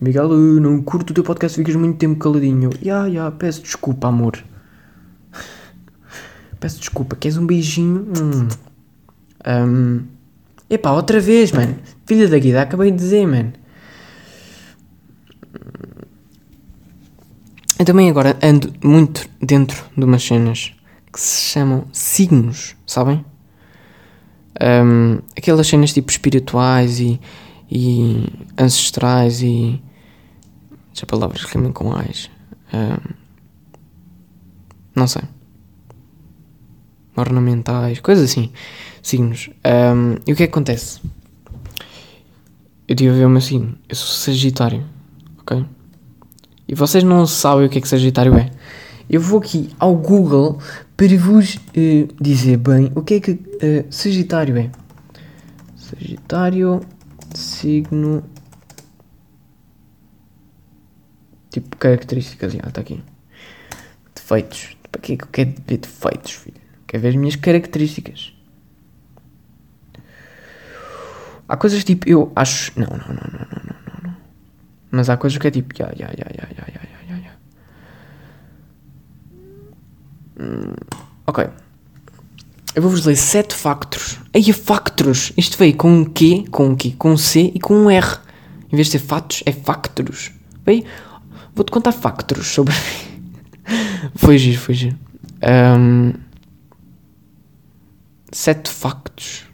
[0.00, 2.70] Miguel, eu não curto o teu podcast, ficas muito tempo caladinho.
[2.74, 4.42] Ya, yeah, ya, yeah, peço desculpa, amor.
[6.58, 8.08] peço desculpa, queres um beijinho?
[8.18, 8.48] Hum.
[9.46, 10.04] Um.
[10.68, 11.76] Epá, outra vez, mano.
[12.04, 13.52] Filha da Guida, acabei de dizer, mano.
[17.78, 20.72] Eu também agora ando muito dentro de umas cenas
[21.12, 23.24] que se chamam signos, sabem?
[24.62, 27.20] Um, aquelas cenas tipo espirituais e,
[27.70, 29.82] e ancestrais e.
[30.94, 32.30] Já palavras rimam com ais.
[32.72, 33.14] Um,
[34.94, 35.22] Não sei.
[37.16, 38.52] Ornamentais, coisas assim.
[39.02, 39.50] Signos.
[39.64, 41.00] Um, e o que é que acontece?
[42.86, 43.74] Eu tive a ver o meu signo.
[43.88, 44.84] Eu sou Sagitário.
[45.38, 45.64] Ok?
[46.68, 48.50] E vocês não sabem o que é que Sagitário é.
[49.08, 50.58] Eu vou aqui ao Google
[51.02, 54.70] para vos uh, dizer bem o que é que uh, Sagitário é.
[55.74, 56.80] Sagitário,
[57.34, 58.22] signo.
[61.50, 63.02] Tipo, características, já está aqui.
[64.14, 64.76] Defeitos.
[64.92, 66.60] Para que é que eu quero ver defeitos, filho?
[66.86, 68.32] Quero ver as minhas características.
[71.48, 72.78] Há coisas tipo, eu acho.
[72.78, 74.16] Não, não, não, não, não, não, não.
[74.92, 75.74] Mas há coisas que é tipo.
[75.76, 77.32] Ya, ya, ya, ya, ya, ya, ya.
[79.32, 79.72] Hum,
[81.26, 81.48] ok.
[82.74, 84.18] Eu vou-vos ler sete factos.
[84.34, 85.32] Aí, factos!
[85.36, 88.18] Isto veio com um Q, com um Q, com um C e com um R.
[88.72, 90.30] Em vez de ser fatos, é factos.
[90.64, 90.84] Veio.
[91.54, 93.32] Vou-te contar factos sobre mim.
[94.16, 94.98] foi giro, foi giro.
[95.42, 96.14] Um,
[98.32, 99.44] sete factos.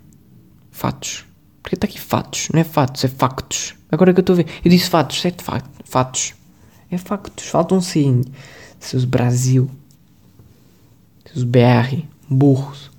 [0.70, 1.24] Fatos.
[1.60, 3.74] Porque está aqui fatos, não é fatos, é factos.
[3.90, 4.46] Agora que eu estou a ver.
[4.64, 5.42] Eu disse fatos, sete
[5.84, 6.34] fatos.
[6.90, 8.22] É factos, falta um sim.
[8.78, 9.68] Seus Brasil.
[11.32, 12.04] Seus BR.
[12.28, 12.90] Burros.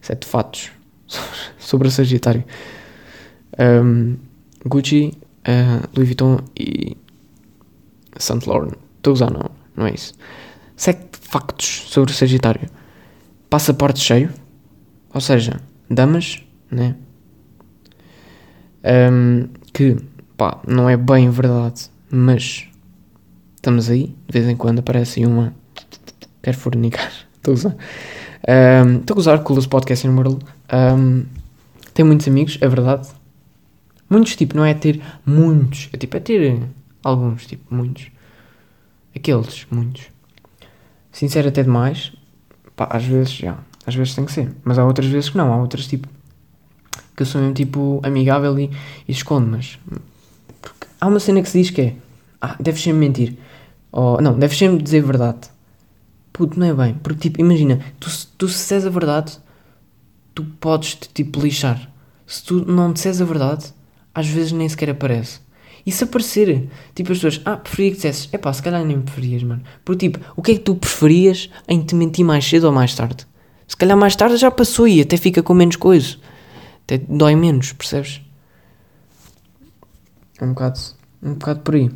[0.00, 0.70] Sete fatos.
[1.58, 2.44] Sobre o Sagitário.
[3.58, 4.16] Um,
[4.66, 6.96] Gucci, uh, Louis Vuitton e
[8.16, 8.74] Saint Laurent.
[8.96, 10.14] Estou a usar, não, não é isso.
[10.76, 12.68] Sete factos sobre o Sagitário.
[13.50, 14.32] Passaporte cheio.
[15.12, 16.96] Ou seja, damas, né?
[18.84, 19.96] Um, que,
[20.36, 22.68] pá, não é bem verdade, mas
[23.56, 25.54] estamos aí, de vez em quando aparece uma.
[26.42, 27.12] Quero fornicar.
[27.44, 27.76] Estou a usar.
[29.00, 30.38] Estou um, a o podcast número.
[30.72, 31.26] Um,
[31.92, 33.08] tenho muitos amigos, é verdade.
[34.08, 36.62] Muitos, tipo, não é ter muitos, é tipo, é ter
[37.02, 38.06] alguns, tipo, muitos.
[39.14, 40.06] Aqueles, muitos.
[41.12, 42.12] Sincero até demais.
[42.74, 43.58] Pá, às vezes, já.
[43.86, 44.50] Às vezes tem que ser.
[44.64, 45.52] Mas há outras vezes que não.
[45.52, 46.08] Há outras, tipo,
[47.14, 48.70] que eu sou mesmo tipo amigável e,
[49.06, 49.78] e escondo, mas
[50.60, 51.96] porque há uma cena que se diz que é
[52.40, 53.36] ah, deves sempre mentir.
[53.92, 55.53] Ou não, deves sempre dizer verdade.
[56.34, 56.94] Puto, não é bem.
[56.94, 59.38] Porque tipo, imagina, tu, tu se disseres a verdade,
[60.34, 61.88] tu podes te tipo lixar.
[62.26, 63.72] Se tu não disseres a verdade,
[64.12, 65.38] às vezes nem sequer aparece.
[65.86, 69.00] E se aparecer, tipo as pessoas, ah, preferia que dissesses, é pá, se calhar nem
[69.00, 69.62] preferias, mano.
[69.84, 72.92] Porque tipo, o que é que tu preferias em te mentir mais cedo ou mais
[72.96, 73.24] tarde?
[73.68, 76.16] Se calhar mais tarde já passou e até fica com menos coisa.
[76.82, 78.20] Até dói menos, percebes?
[80.40, 80.80] É um bocado,
[81.22, 81.90] um bocado por aí.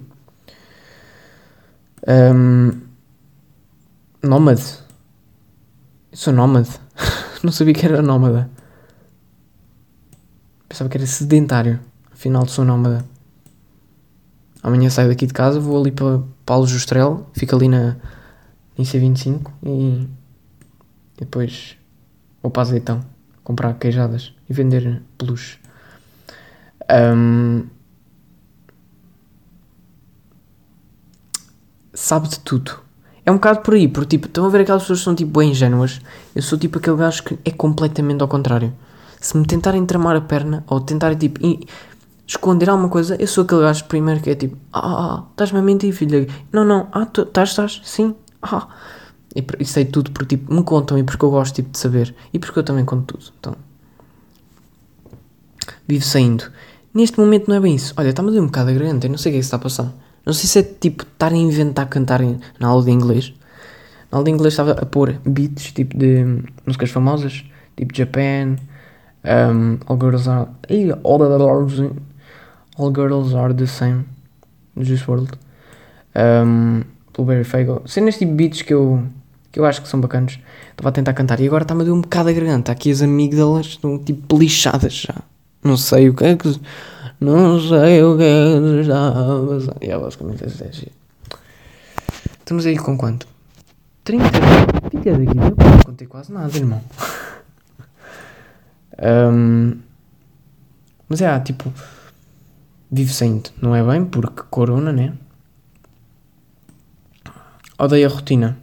[2.06, 2.87] Um,
[4.22, 4.78] nómade.
[6.12, 6.70] Sou nómade.
[7.42, 8.50] Não sabia que era nómada.
[10.68, 11.80] Pensava que era sedentário.
[12.12, 13.04] Afinal, sou nómada.
[14.62, 17.96] Amanhã saio daqui de casa, vou ali para Paulo Justrel, fico ali na
[18.76, 20.08] em C25 e, e
[21.18, 21.76] depois
[22.42, 23.04] vou para Azeitão
[23.42, 25.58] comprar queijadas e vender peluche.
[26.90, 27.66] Um,
[31.94, 32.87] sabe de tudo.
[33.28, 35.38] É um bocado por aí, porque tipo, estão a ver aquelas pessoas que são tipo
[35.38, 36.00] bem ingênuas.
[36.34, 38.72] Eu sou tipo aquele gajo que é completamente ao contrário.
[39.20, 41.38] Se me tentarem tramar a perna ou tentarem tipo
[42.26, 45.58] esconder alguma coisa, eu sou aquele gajo primeiro que é tipo, ah, ah, ah estás-me
[45.58, 46.26] a mentir, filha.
[46.50, 48.66] Não, não, ah, estás, estás, sim, ah.
[49.36, 52.14] E, e sei tudo porque tipo, me contam e porque eu gosto tipo, de saber
[52.32, 53.30] e porque eu também conto tudo.
[53.38, 53.54] Então,
[55.86, 56.44] vivo saindo.
[56.94, 57.92] Neste momento não é bem isso.
[57.98, 59.58] Olha, está-me a um bocado a garganta, eu não sei o que é que está
[59.58, 59.92] a passar.
[60.28, 62.20] Não sei se é tipo estar a inventar cantar
[62.60, 63.32] na aula de inglês.
[64.12, 68.56] Na aula de inglês estava a pôr beats tipo de músicas famosas, tipo Japan,
[69.24, 70.50] um, All Girls Are.
[72.76, 74.04] All, Girls Are the Same,
[74.76, 75.30] Juice World,
[76.14, 76.82] um,
[77.16, 77.80] Blueberry Fago.
[77.86, 79.02] Cenas tipo beats que eu,
[79.50, 80.38] que eu acho que são bacanas.
[80.72, 82.70] Estava a tentar cantar e agora está-me a dar um bocado a garganta.
[82.70, 85.14] Aqui as amígdalas estão tipo lixadas já.
[85.64, 86.60] Não sei o que é que.
[87.20, 89.76] Não sei o que é que está a passar.
[89.82, 90.70] E é basicamente esse é
[92.38, 93.26] Estamos aí com quanto?
[94.04, 94.24] 30
[94.90, 96.80] 30 daqui, eu não contei quase nada, irmão.
[99.32, 99.76] um,
[101.08, 101.72] mas é, tipo,
[102.90, 105.12] vivo sem não é bem, porque corona, né?
[107.78, 108.58] Odeio a rotina.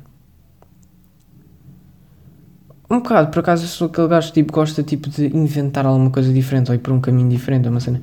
[2.90, 6.12] Um bocado, por acaso eu sou aquele gajo que tipo, gosta tipo, de inventar alguma
[6.12, 8.02] coisa diferente ou ir por um caminho diferente, uma cena.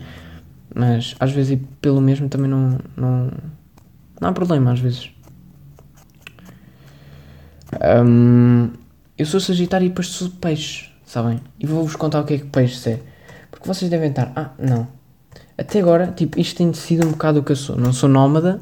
[0.74, 3.30] Mas às vezes ir pelo mesmo também não, não,
[4.20, 5.10] não há problema, às vezes.
[8.04, 8.70] Um,
[9.16, 11.40] eu sou Sagitário e depois sou peixe, sabem?
[11.58, 13.00] E vou-vos contar o que é que peixe é.
[13.50, 14.88] Porque vocês devem estar, ah, não.
[15.56, 17.76] Até agora, tipo, isto tem sido um bocado o que eu sou.
[17.76, 18.60] Não sou nómada,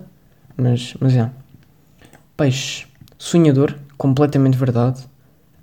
[0.56, 1.30] mas, mas é.
[2.36, 5.04] Peixe, sonhador, completamente verdade.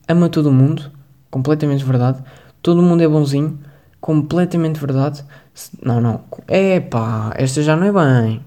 [0.08, 0.92] Ama todo mundo,
[1.30, 2.24] completamente verdade.
[2.62, 3.60] Todo mundo é bonzinho,
[4.00, 5.24] completamente verdade.
[5.82, 6.24] Não, não.
[6.48, 8.46] É pá, esta já não é bem.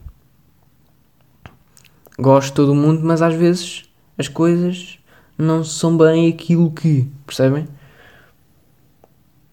[2.18, 3.84] Gosto de todo mundo, mas às vezes
[4.18, 4.98] as coisas
[5.36, 7.10] não são bem aquilo que.
[7.26, 7.66] Percebem?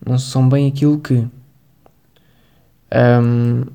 [0.06, 1.28] Não são bem aquilo que.
[2.94, 3.66] Um,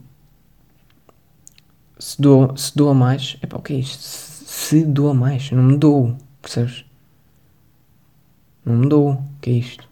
[1.98, 3.36] se, doa, se doa mais.
[3.42, 4.00] Epá, o que é isto?
[4.02, 5.50] Se, se mais.
[5.50, 6.16] Não me dou.
[6.40, 6.84] Percebes?
[8.64, 9.12] Não me dou.
[9.12, 9.91] O que é isto?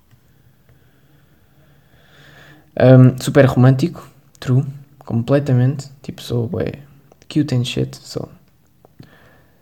[2.80, 4.08] Um, super romântico.
[4.38, 4.64] True.
[5.00, 5.90] Completamente.
[6.02, 6.78] Tipo, sou ué,
[7.28, 7.94] cute and shit.
[7.96, 8.30] Sou.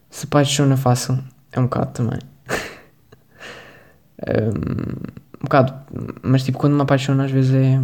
[0.08, 1.18] Se apaixona fácil.
[1.50, 2.20] É um bocado também.
[4.22, 5.74] um, um bocado.
[6.22, 7.82] Mas tipo, quando me apaixono às vezes é.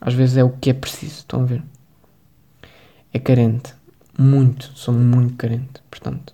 [0.00, 1.18] Às vezes é o que é preciso.
[1.18, 1.62] Estão a ver?
[3.12, 3.74] É carente.
[4.16, 4.70] Muito.
[4.74, 5.82] Sou muito carente.
[5.90, 6.32] Portanto.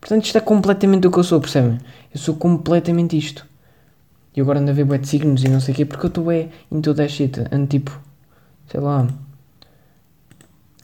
[0.00, 1.78] Portanto, isto é completamente o que eu sou, percebem?
[2.12, 3.49] Eu sou completamente isto.
[4.34, 6.08] E agora ando a ver bué de signos e não sei o quê, porque eu
[6.08, 7.40] estou é into that shit.
[7.50, 7.98] Ando tipo,
[8.70, 9.08] sei lá.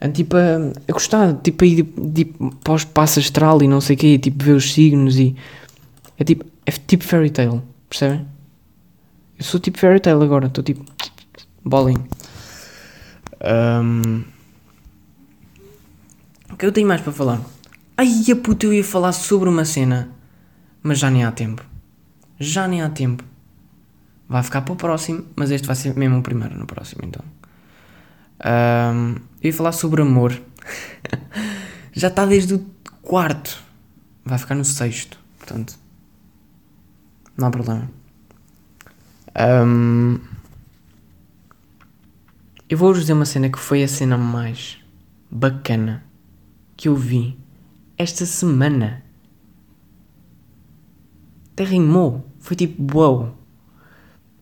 [0.02, 0.56] Ando tipo a,
[0.88, 4.18] a gostar, tipo a ir tipo, para o espaço astral e não sei o quê,
[4.18, 5.36] tipo ver os signos e.
[6.18, 8.26] É tipo, é tipo fairy tale, percebem?
[9.38, 10.84] Eu sou tipo fairy tale agora, estou tipo.
[11.64, 12.04] Bowling.
[13.44, 14.24] Um,
[16.52, 17.40] o que eu tenho mais para falar?
[17.96, 20.10] Ai, a puta, eu ia falar sobre uma cena,
[20.82, 21.64] mas já nem há tempo.
[22.38, 23.24] Já nem há tempo.
[24.28, 27.22] Vai ficar para o próximo, mas este vai ser mesmo o primeiro no próximo, então.
[28.44, 30.40] Um, eu ia falar sobre amor.
[31.92, 32.66] já está desde o
[33.02, 33.62] quarto.
[34.24, 35.78] Vai ficar no sexto, portanto.
[37.36, 37.90] Não há problema.
[39.64, 40.18] Um,
[42.68, 44.78] eu vou-vos dizer uma cena que foi a cena mais
[45.30, 46.02] bacana
[46.76, 47.38] que eu vi
[47.96, 49.04] esta semana.
[51.52, 52.28] Até rimou.
[52.40, 53.36] Foi tipo, wow.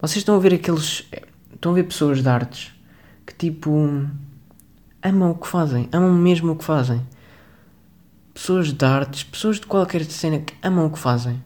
[0.05, 1.09] Vocês estão a ver aqueles.
[1.51, 2.75] Estão a ver pessoas de artes
[3.27, 3.71] que tipo.
[5.03, 5.89] amam o que fazem.
[5.91, 7.01] Amam mesmo o que fazem.
[8.35, 11.43] Pessoas de artes, pessoas de qualquer cena que amam o que fazem.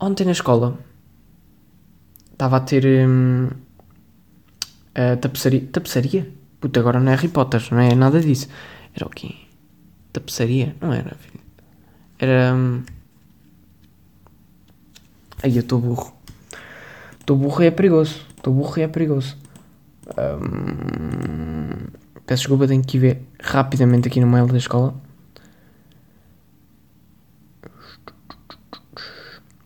[0.00, 0.76] Ontem na escola
[2.32, 2.84] estava a ter.
[3.08, 3.50] Hum,
[4.96, 5.60] a tapeçaria.
[5.70, 6.28] Tapeçaria?
[6.60, 8.48] Puta, agora não é Harry Potter, não é nada disso.
[8.96, 9.32] Era o quê?
[10.12, 10.74] Tapeçaria?
[10.80, 11.40] Não era, filho.
[12.18, 12.52] Era.
[12.52, 12.82] Hum...
[15.44, 16.10] Aí eu estou burro.
[17.20, 18.26] Estou burro e é perigoso.
[18.34, 19.36] Estou burro e é perigoso.
[20.18, 21.86] Hum...
[22.26, 24.94] Peço desculpa, tenho que ir ver rapidamente aqui no mail da escola.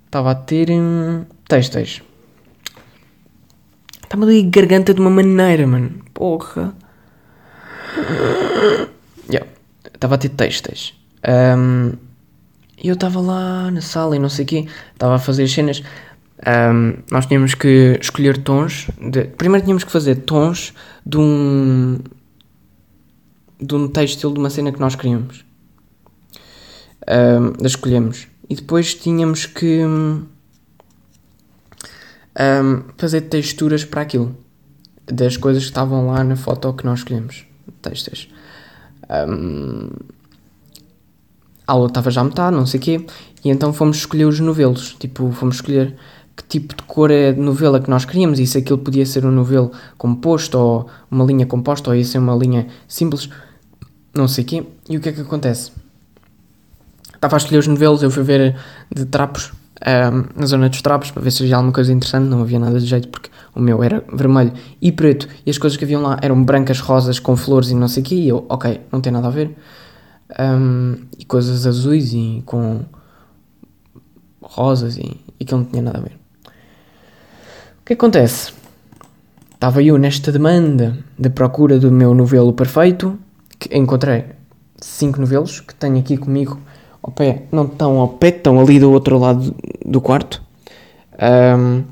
[0.04, 2.02] Estava a ter um, textos.
[4.02, 6.02] Está-me ali a garganta de uma maneira, mano.
[6.12, 6.74] Porra.
[9.30, 9.48] Yeah.
[9.94, 11.00] Estava a ter textos.
[11.24, 12.07] Um,
[12.82, 14.66] eu estava lá na sala e não sei o quê.
[14.92, 15.82] Estava a fazer as cenas.
[16.46, 18.88] Um, nós tínhamos que escolher tons.
[19.10, 20.72] De, primeiro tínhamos que fazer tons
[21.04, 21.98] de um.
[23.60, 25.44] de um texto de uma cena que nós queríamos.
[27.08, 28.28] Um, escolhemos.
[28.48, 29.84] E depois tínhamos que.
[29.84, 30.26] Um,
[32.96, 34.36] fazer texturas para aquilo.
[35.06, 37.44] Das coisas que estavam lá na foto que nós escolhemos.
[37.82, 38.28] Textos.
[39.10, 39.90] Um,
[41.68, 43.06] a aula estava já a metade, não sei o quê,
[43.44, 44.96] e então fomos escolher os novelos.
[44.98, 45.94] Tipo, fomos escolher
[46.34, 49.26] que tipo de cor é de novela que nós queríamos e se aquilo podia ser
[49.26, 53.28] um novelo composto ou uma linha composta ou ia ser uma linha simples,
[54.14, 54.66] não sei o quê.
[54.88, 55.72] E o que é que acontece?
[57.14, 58.56] Estava a escolher os novelos, eu fui ver
[58.94, 59.52] de trapos,
[59.84, 62.80] um, na zona dos trapos, para ver se havia alguma coisa interessante, não havia nada
[62.80, 66.16] de jeito porque o meu era vermelho e preto e as coisas que haviam lá
[66.22, 69.12] eram brancas, rosas, com flores e não sei o quê, e eu, ok, não tem
[69.12, 69.54] nada a ver.
[70.38, 72.84] Um, e coisas azuis e com
[74.42, 76.18] rosas e, e que não tinha nada a ver.
[77.80, 78.52] O que acontece?
[79.54, 83.18] Estava eu nesta demanda de procura do meu novelo perfeito,
[83.58, 84.26] que encontrei
[84.76, 86.60] cinco novelos que tenho aqui comigo
[87.02, 89.54] ao pé, não estão ao pé, estão ali do outro lado
[89.84, 90.42] do quarto.
[91.20, 91.82] Um,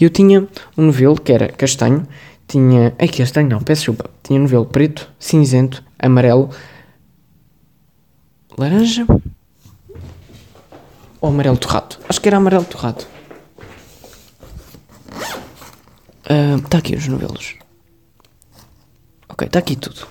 [0.00, 0.46] eu tinha
[0.78, 2.06] um novelo que era castanho,
[2.46, 2.94] tinha.
[2.98, 4.08] Ai, castanho não, peço desculpa.
[4.22, 6.50] Tinha um novelo preto, cinzento, amarelo,
[8.56, 9.06] laranja
[11.20, 11.96] ou amarelo torrado?
[12.08, 13.06] Acho que era amarelo torrado.
[16.22, 17.54] Está uh, aqui os novelos.
[19.28, 20.08] Ok, está aqui tudo.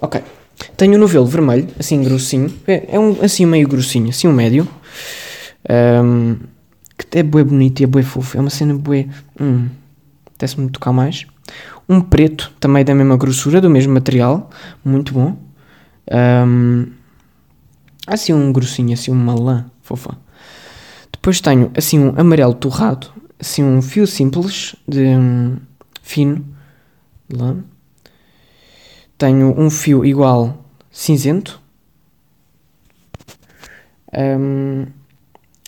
[0.00, 0.22] Ok.
[0.76, 2.56] Tenho um novelo vermelho, assim grossinho.
[2.66, 4.66] É, é um assim meio grossinho, assim um médio.
[5.68, 6.36] Um,
[6.96, 8.36] que é bué bonito e é bué fofo.
[8.36, 9.08] É uma cena bué...
[9.40, 9.68] Hum,
[10.26, 11.26] apetece-me tocar mais.
[11.88, 14.50] Um preto, também da mesma grossura, do mesmo material,
[14.84, 15.38] muito bom.
[16.10, 16.92] Um,
[18.06, 20.16] assim um grossinho, assim uma lã fofa.
[21.12, 25.56] Depois tenho assim um amarelo torrado, assim um fio simples de um,
[26.02, 26.44] fino
[27.28, 27.64] de lã.
[29.16, 31.60] Tenho um fio igual cinzento.
[34.12, 34.86] Um,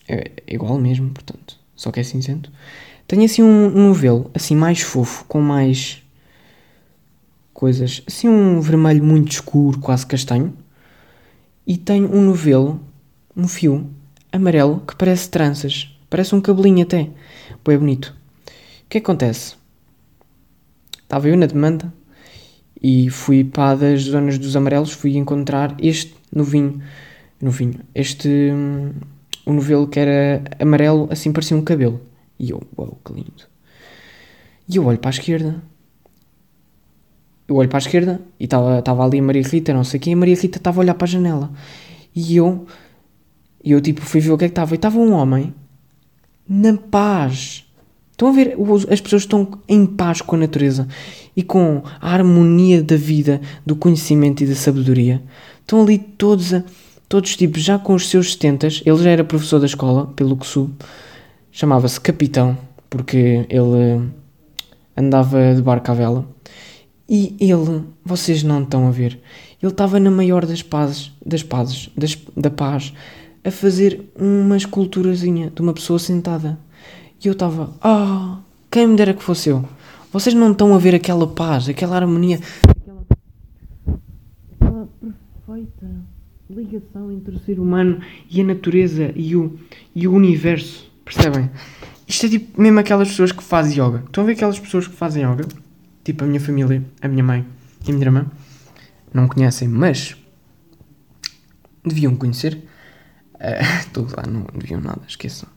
[0.09, 2.51] é igual mesmo, portanto, só que é cinzento.
[3.07, 6.03] Tenho assim um, novelo, assim mais fofo, com mais
[7.61, 10.57] coisas, assim um vermelho muito escuro, quase castanho.
[11.67, 12.81] E tenho um novelo,
[13.37, 13.87] um fio
[14.33, 17.11] amarelo que parece tranças, parece um cabelinho até,
[17.63, 18.17] bem bonito.
[18.47, 19.57] O que, é que acontece?
[21.03, 21.93] Estava eu na demanda
[22.83, 26.81] e fui para das zonas dos amarelos, fui encontrar este novinho,
[27.43, 28.55] novinho, este
[29.45, 32.01] o novelo que era amarelo, assim parecia um cabelo.
[32.39, 33.45] E eu, uau, que lindo.
[34.67, 35.63] E eu olho para a esquerda.
[37.51, 40.17] Eu olho para a esquerda e estava ali a Maria Rita, não sei quem, e
[40.17, 41.51] Maria Rita estava a olhar para a janela.
[42.15, 42.65] E eu,
[43.65, 44.73] eu tipo, fui ver o que é que estava.
[44.73, 45.53] E estava um homem
[46.49, 47.67] na paz.
[48.13, 48.57] Estão a ver?
[48.89, 50.87] As pessoas estão em paz com a natureza
[51.37, 55.21] e com a harmonia da vida, do conhecimento e da sabedoria.
[55.61, 56.63] Estão ali todos a
[57.11, 60.47] todos tipos já com os seus 70, ele já era professor da escola, pelo que
[60.47, 60.75] soube,
[61.51, 62.57] chamava-se Capitão,
[62.89, 64.09] porque ele
[64.97, 66.25] andava de barco à vela.
[67.13, 69.21] E ele, vocês não estão a ver,
[69.61, 72.95] ele estava na maior das pazes, das pazes, das, da paz,
[73.45, 76.57] a fazer uma esculturazinha de uma pessoa sentada.
[77.23, 79.65] E eu estava, ah, oh, quem me dera que fosse eu.
[80.13, 82.39] Vocês não estão a ver aquela paz, aquela harmonia,
[82.69, 83.05] aquela,
[84.61, 85.91] aquela perfeita
[86.49, 88.01] ligação entre o ser humano
[88.31, 89.59] e a natureza e o,
[89.97, 90.89] e o universo.
[91.05, 91.51] Percebem?
[92.07, 94.05] Isto é tipo mesmo aquelas pessoas que fazem yoga.
[94.07, 95.49] Estão a ver aquelas pessoas que fazem yoga?
[96.11, 97.47] Tipo a minha família, a minha mãe
[97.87, 98.27] e a minha irmã.
[99.15, 100.17] Não conhecem, mas
[101.85, 102.59] deviam conhecer.
[103.41, 105.49] Uh, lá, não deviam nada, esqueçam.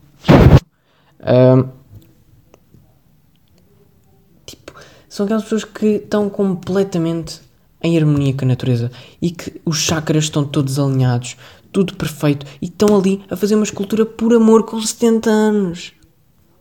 [1.20, 1.68] Uh,
[4.46, 4.72] tipo,
[5.06, 7.42] são aquelas pessoas que estão completamente
[7.82, 8.90] em harmonia com a natureza
[9.20, 11.36] e que os chakras estão todos alinhados,
[11.70, 15.92] tudo perfeito e estão ali a fazer uma escultura por amor com 70 anos.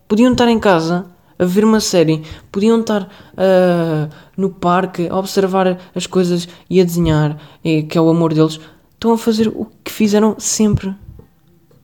[0.10, 5.80] Podiam estar em casa a ver uma série, podiam estar uh, no parque a observar
[5.96, 8.60] as coisas e a desenhar, que é o amor deles.
[8.94, 10.96] Estão a fazer o que fizeram sempre.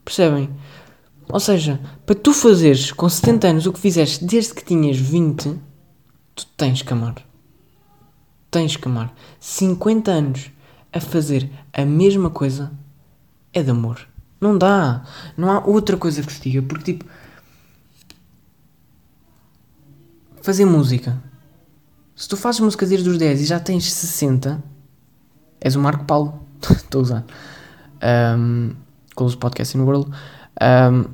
[0.05, 0.49] Percebem?
[1.31, 5.55] Ou seja, para tu fazeres com 70 anos o que fizeste desde que tinhas 20,
[6.35, 7.15] tu tens que amar
[8.51, 9.13] tens que amar.
[9.39, 10.51] 50 anos
[10.91, 12.71] a fazer a mesma coisa
[13.53, 14.07] é de amor.
[14.39, 15.03] Não dá.
[15.37, 16.61] Não há outra coisa que se diga.
[16.61, 17.05] Porque, tipo,
[20.49, 21.15] fazer música.
[22.15, 24.63] Se tu fazes música desde os 10 e já tens 60,
[25.61, 26.41] és o Marco Paulo.
[26.59, 27.25] Estou a usar.
[28.35, 28.71] Um,
[29.15, 30.09] Close Podcast in the World.
[30.59, 31.05] Um,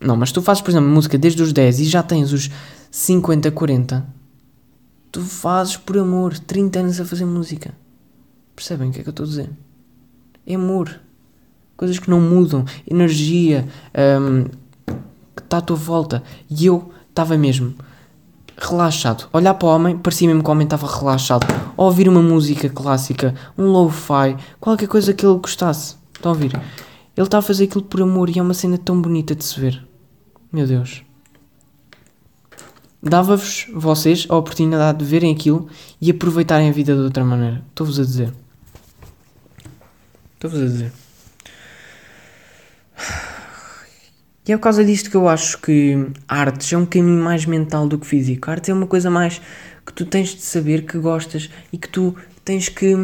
[0.00, 2.48] não, mas tu fazes, por exemplo, música desde os 10 e já tens os
[2.92, 4.06] 50, 40
[5.10, 7.74] tu fazes por amor 30 anos a fazer música.
[8.54, 9.50] Percebem o que é que eu estou a dizer?
[10.46, 11.00] É amor.
[11.76, 12.64] Coisas que não mudam.
[12.88, 13.66] Energia
[14.20, 14.44] um,
[15.34, 16.22] que está à tua volta.
[16.48, 17.74] E eu estava mesmo
[18.58, 19.28] relaxado.
[19.32, 21.46] Olhar para o homem, parecia mesmo que o homem estava relaxado.
[21.76, 25.96] A ouvir uma música clássica, um lo-fi, qualquer coisa que ele gostasse.
[26.14, 26.52] Estão a ouvir?
[27.16, 29.58] Ele está a fazer aquilo por amor e é uma cena tão bonita de se
[29.58, 29.86] ver.
[30.52, 31.02] Meu Deus
[33.02, 35.68] dava-vos, vocês, a oportunidade de verem aquilo
[36.00, 37.62] e aproveitarem a vida de outra maneira.
[37.68, 38.32] Estou-vos a dizer.
[40.34, 40.92] Estou-vos a dizer.
[44.48, 47.86] E é por causa disto que eu acho que artes é um caminho mais mental
[47.86, 48.48] do que físico.
[48.48, 49.42] A arte é uma coisa mais
[49.84, 52.96] que tu tens de saber que gostas e que tu tens que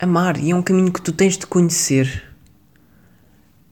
[0.00, 0.36] amar.
[0.38, 2.24] E é um caminho que tu tens de conhecer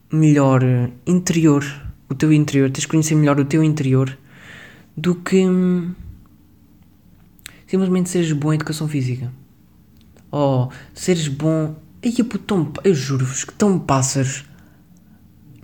[0.09, 0.61] melhor
[1.05, 1.65] interior,
[2.09, 2.69] o teu interior.
[2.69, 4.17] Tens de conhecer melhor o teu interior
[4.95, 5.93] do que hum,
[7.67, 9.33] simplesmente seres bom em educação física.
[10.31, 11.75] Ou seres bom.
[12.83, 14.45] Eu juro-vos que tão pássaros.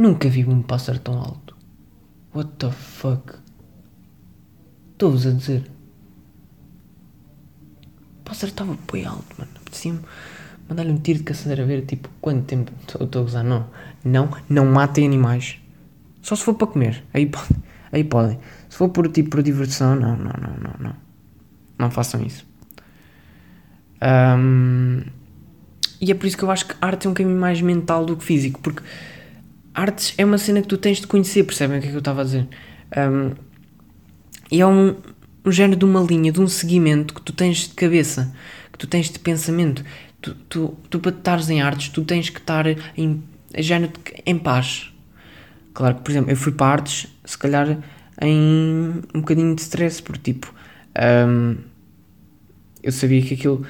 [0.02, 1.56] Nunca vi um pássaro tão alto.
[2.34, 3.36] What the fuck?
[4.94, 5.70] Estou-vos a dizer.
[8.20, 9.52] O pássaro estava bem alto, mano.
[9.58, 10.00] Apetecia-me
[10.68, 13.44] mandar-lhe um tiro de caçadeira a ver, tipo, quanto tempo estou a gozar.
[13.44, 13.68] Não,
[14.04, 15.60] não, não matem animais.
[16.24, 17.04] Só se for para comer.
[17.14, 17.58] Aí podem.
[17.92, 18.40] Aí podem.
[18.70, 20.96] Se for por tipo por diversão, não, não, não, não, não.
[21.78, 22.44] Não façam isso.
[24.02, 25.04] Um,
[26.02, 28.18] e é por isso que eu acho que arte é um caminho mais mental do
[28.18, 28.82] que físico, porque
[29.74, 32.00] artes é uma cena que tu tens de conhecer, percebem o que é que eu
[32.00, 32.48] estava a dizer?
[32.98, 33.32] Um,
[34.52, 34.96] e é um,
[35.46, 38.34] um género de uma linha, de um seguimento que tu tens de cabeça,
[38.72, 39.84] que tu tens de pensamento.
[40.22, 42.66] Tu, tu, tu para estares em artes, tu tens que estar
[42.98, 43.24] em,
[43.58, 44.94] género de, em paz.
[45.74, 47.78] Claro que, por exemplo, eu fui para artes, se calhar
[48.22, 50.54] em um bocadinho de stress, porque tipo,
[51.28, 51.58] um,
[52.84, 53.66] eu sabia que aquilo.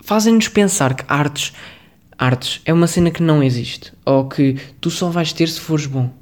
[0.00, 1.52] Fazem-nos pensar que artes,
[2.18, 5.86] artes é uma cena que não existe, ou que tu só vais ter se fores
[5.86, 6.12] bom.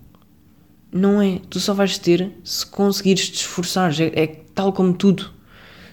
[0.93, 1.41] Não é.
[1.51, 3.93] Tu só vais ter se conseguires te esforçar.
[4.01, 5.31] É, é tal como tudo.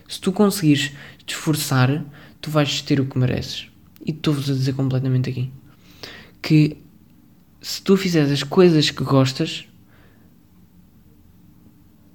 [0.07, 0.91] Se tu conseguires
[1.25, 2.05] te esforçar,
[2.39, 3.69] tu vais ter o que mereces.
[4.05, 5.51] E estou-vos a dizer completamente aqui
[6.41, 6.77] que
[7.61, 9.65] se tu fizeres as coisas que gostas,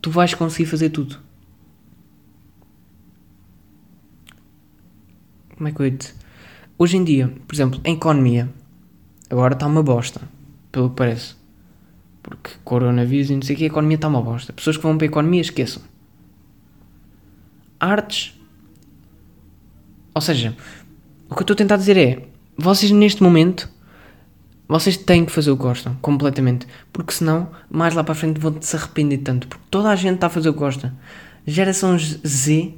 [0.03, 1.19] tu vais conseguir fazer tudo.
[5.57, 6.18] Como é que eu digo?
[6.79, 8.49] Hoje em dia, por exemplo, em economia,
[9.29, 10.21] agora está uma bosta,
[10.71, 11.35] pelo que parece.
[12.23, 14.53] Porque coronavírus e não sei o que, a economia está uma bosta.
[14.53, 15.83] Pessoas que vão para a economia esqueçam.
[17.81, 18.39] Artes.
[20.15, 20.57] Ou seja,
[21.29, 23.69] o que eu estou a tentar dizer é: vocês neste momento
[24.69, 26.67] vocês têm que fazer o que gostam, completamente.
[26.93, 29.49] Porque senão, mais lá para a frente, vão se arrepender tanto.
[29.49, 30.95] Porque toda a gente está a fazer o que gosta.
[31.47, 32.75] Geração Z,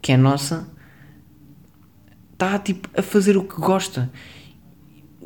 [0.00, 0.68] que é a nossa,
[2.40, 4.10] está tipo, a fazer o que gosta.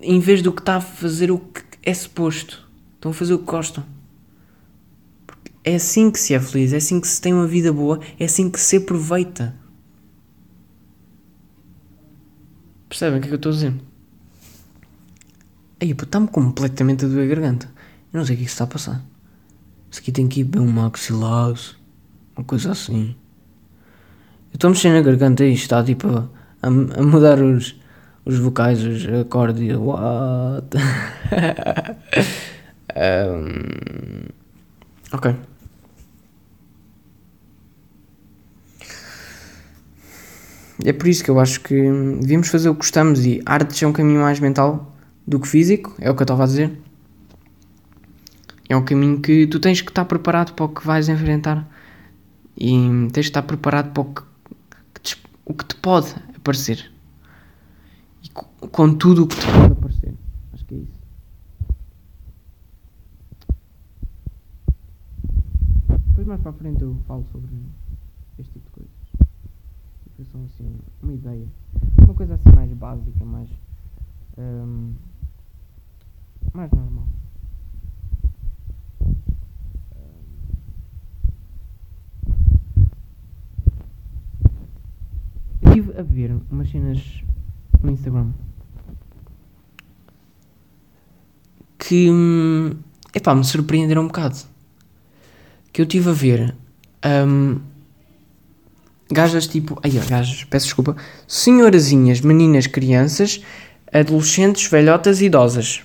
[0.03, 2.69] Em vez do que está a fazer o que é suposto.
[2.97, 3.85] Estão a fazer o que gostam.
[5.25, 8.01] Porque é assim que se é feliz, é assim que se tem uma vida boa,
[8.19, 9.55] é assim que se aproveita.
[12.89, 13.75] Percebem o que é que eu estou a dizer?
[15.81, 17.67] Aí, está-me completamente a doer a garganta.
[18.13, 19.05] Eu não sei o que é que está a passar.
[19.91, 21.77] Isso aqui tem que ir bem um maxilaus,
[22.37, 23.15] uma coisa assim.
[24.53, 26.29] Eu estou mexendo na garganta e está tipo a,
[26.65, 26.71] a,
[27.03, 27.79] mudar os,
[28.25, 29.77] os vocais, os acordes.
[29.77, 30.67] What?
[32.97, 34.27] um,
[35.13, 35.37] ok.
[40.85, 41.75] É por isso que eu acho que
[42.21, 44.93] devíamos fazer o que gostamos e artes é um caminho mais mental
[45.27, 46.73] do que físico, é o que eu estava a dizer.
[48.69, 51.69] É um caminho que tu tens que estar preparado para o que vais enfrentar
[52.57, 52.77] e
[53.13, 54.23] tens que estar preparado para o que,
[55.45, 56.93] o que te pode aparecer
[58.23, 58.29] e
[58.69, 60.15] com tudo o que te pode aparecer.
[60.53, 61.01] Acho que é isso.
[66.09, 67.51] Depois mais para a frente eu falo sobre
[68.39, 68.93] este tipo de coisas.
[70.05, 71.47] Tipo, são assim, uma ideia.
[71.99, 73.49] Uma coisa assim mais básica, mais.
[74.37, 74.93] Um,
[76.53, 77.07] mais normal.
[85.63, 87.23] Estive a ver umas cenas
[87.83, 88.33] no Instagram
[91.79, 92.77] que hum,
[93.15, 94.39] epá, me surpreenderam um bocado.
[95.73, 96.55] Que eu estive a ver
[97.05, 97.61] um,
[99.11, 99.79] gajas tipo.
[99.83, 100.97] Ai, gajas, peço desculpa.
[101.29, 103.43] Senhorazinhas, meninas, crianças,
[103.93, 105.83] adolescentes, velhotas e idosas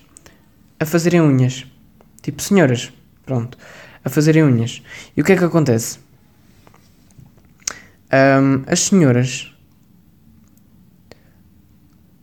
[0.79, 1.65] a fazerem unhas.
[2.21, 2.93] Tipo, senhoras,
[3.25, 3.57] pronto,
[4.03, 4.81] a fazerem unhas.
[5.17, 5.99] E o que é que acontece?
[8.11, 9.53] Um, as senhoras.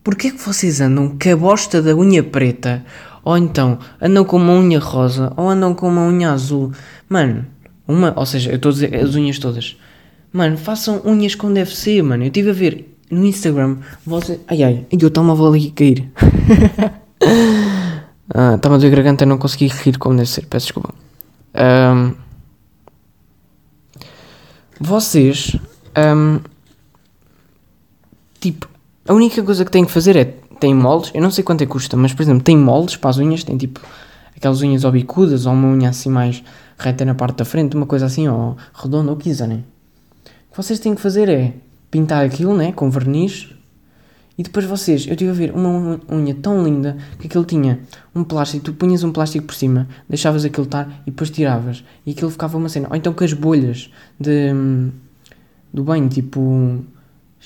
[0.07, 2.85] Porquê é que vocês andam com a bosta da unha preta?
[3.25, 5.33] Ou então andam com uma unha rosa?
[5.37, 6.71] Ou andam com uma unha azul?
[7.09, 7.45] Mano,
[7.89, 9.77] uma, ou seja, eu estou a dizer as unhas todas.
[10.33, 12.23] Mano, façam unhas como deve ser, mano.
[12.23, 14.39] Eu estive a ver no Instagram, você.
[14.47, 16.09] Ai ai, eu aqui a cair.
[18.33, 20.93] Ah, Estava a doer garganta não consegui rir como deve ser, peço desculpa.
[21.55, 22.13] Um,
[24.81, 25.57] vocês,
[25.97, 26.41] um,
[28.41, 28.69] tipo,
[29.07, 30.25] a única coisa que têm que fazer é,
[30.59, 33.11] tem moldes, eu não sei quanto é que custa, mas por exemplo, tem moldes para
[33.11, 33.81] as unhas, tem tipo
[34.37, 36.43] aquelas unhas obicudas ou uma unha assim mais
[36.79, 39.65] reta na parte da frente, uma coisa assim, ou redonda, ou quiserem.
[40.49, 41.55] O que vocês têm que fazer é
[41.91, 43.49] pintar aquilo, né, com verniz,
[44.39, 47.81] e depois vocês, eu estive a ver uma unha tão linda que aquilo tinha
[48.15, 52.11] um plástico, tu punhas um plástico por cima, deixavas aquilo estar e depois tiravas e
[52.11, 52.89] aquilo ficava uma cena.
[52.91, 53.91] Ou então com as bolhas
[54.21, 54.53] de,
[55.73, 56.85] do banho, tipo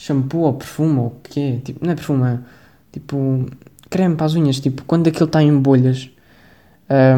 [0.00, 2.38] shampoo ou perfume ou o que é, tipo, não é perfume, é
[2.90, 3.46] tipo
[3.90, 6.10] creme para as unhas, tipo quando aquilo está em bolhas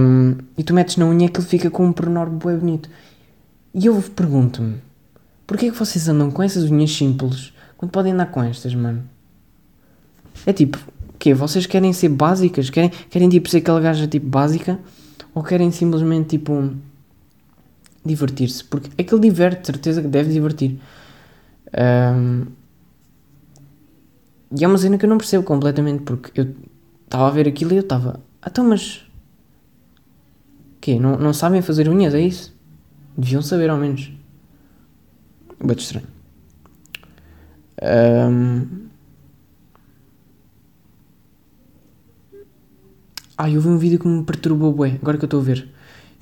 [0.01, 2.91] um, e tu metes na unha aquilo fica com um pormenor bem bonito.
[3.73, 4.77] E eu pergunto-me,
[5.47, 9.05] porquê é que vocês andam com essas unhas simples quando podem andar com estas, mano?
[10.45, 10.79] É tipo,
[11.19, 12.69] que Vocês querem ser básicas?
[12.69, 14.77] Querem, querem tipo ser aquela gaja tipo básica?
[15.33, 16.75] Ou querem simplesmente tipo
[18.05, 18.65] divertir-se?
[18.65, 20.81] Porque aquilo diverte, certeza que deve divertir.
[21.73, 22.47] Um,
[24.57, 26.55] e é uma cena que eu não percebo completamente porque eu
[27.05, 29.05] estava a ver aquilo e eu estava, ah, então mas
[30.83, 30.99] quê?
[30.99, 32.55] Não, não sabem fazer unhas, é isso?
[33.17, 34.13] Deviam saber ao menos.
[35.63, 36.07] Muito estranho.
[37.81, 38.89] Um...
[43.39, 45.69] Ah, eu vi um vídeo que me perturbou, bué, agora que eu estou a ver.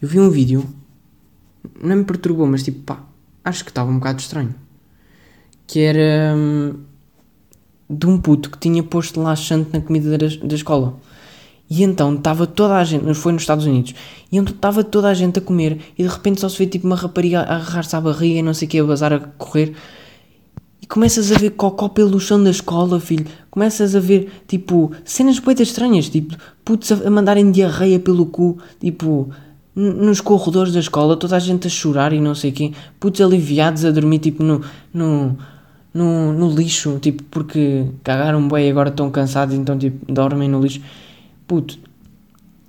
[0.00, 0.64] Eu vi um vídeo,
[1.82, 3.02] não me perturbou, mas tipo, pá,
[3.44, 4.54] acho que estava um bocado estranho.
[5.66, 6.84] Que era hum,
[7.90, 10.94] de um puto que tinha posto laxante na comida da, da escola.
[11.68, 13.94] E então estava toda a gente, foi nos Estados Unidos,
[14.30, 16.86] e então estava toda a gente a comer e de repente só se vê tipo
[16.86, 19.74] uma rapariga a agarrar-se à barriga e não sei o que, a bazar a correr.
[20.82, 23.26] E começas a ver cocó pelo chão da escola, filho.
[23.50, 28.58] Começas a ver, tipo, cenas boedas estranhas, tipo, putos a, a mandarem diarreia pelo cu,
[28.80, 29.30] tipo,
[29.76, 32.72] nos corredores da escola, toda a gente a chorar e não sei o quê.
[32.98, 34.62] Putos aliviados a dormir, tipo, no,
[34.92, 35.36] no,
[35.92, 40.60] no, no lixo, tipo, porque cagaram bem e agora estão cansados, então, tipo, dormem no
[40.60, 40.80] lixo.
[41.46, 41.78] Puto,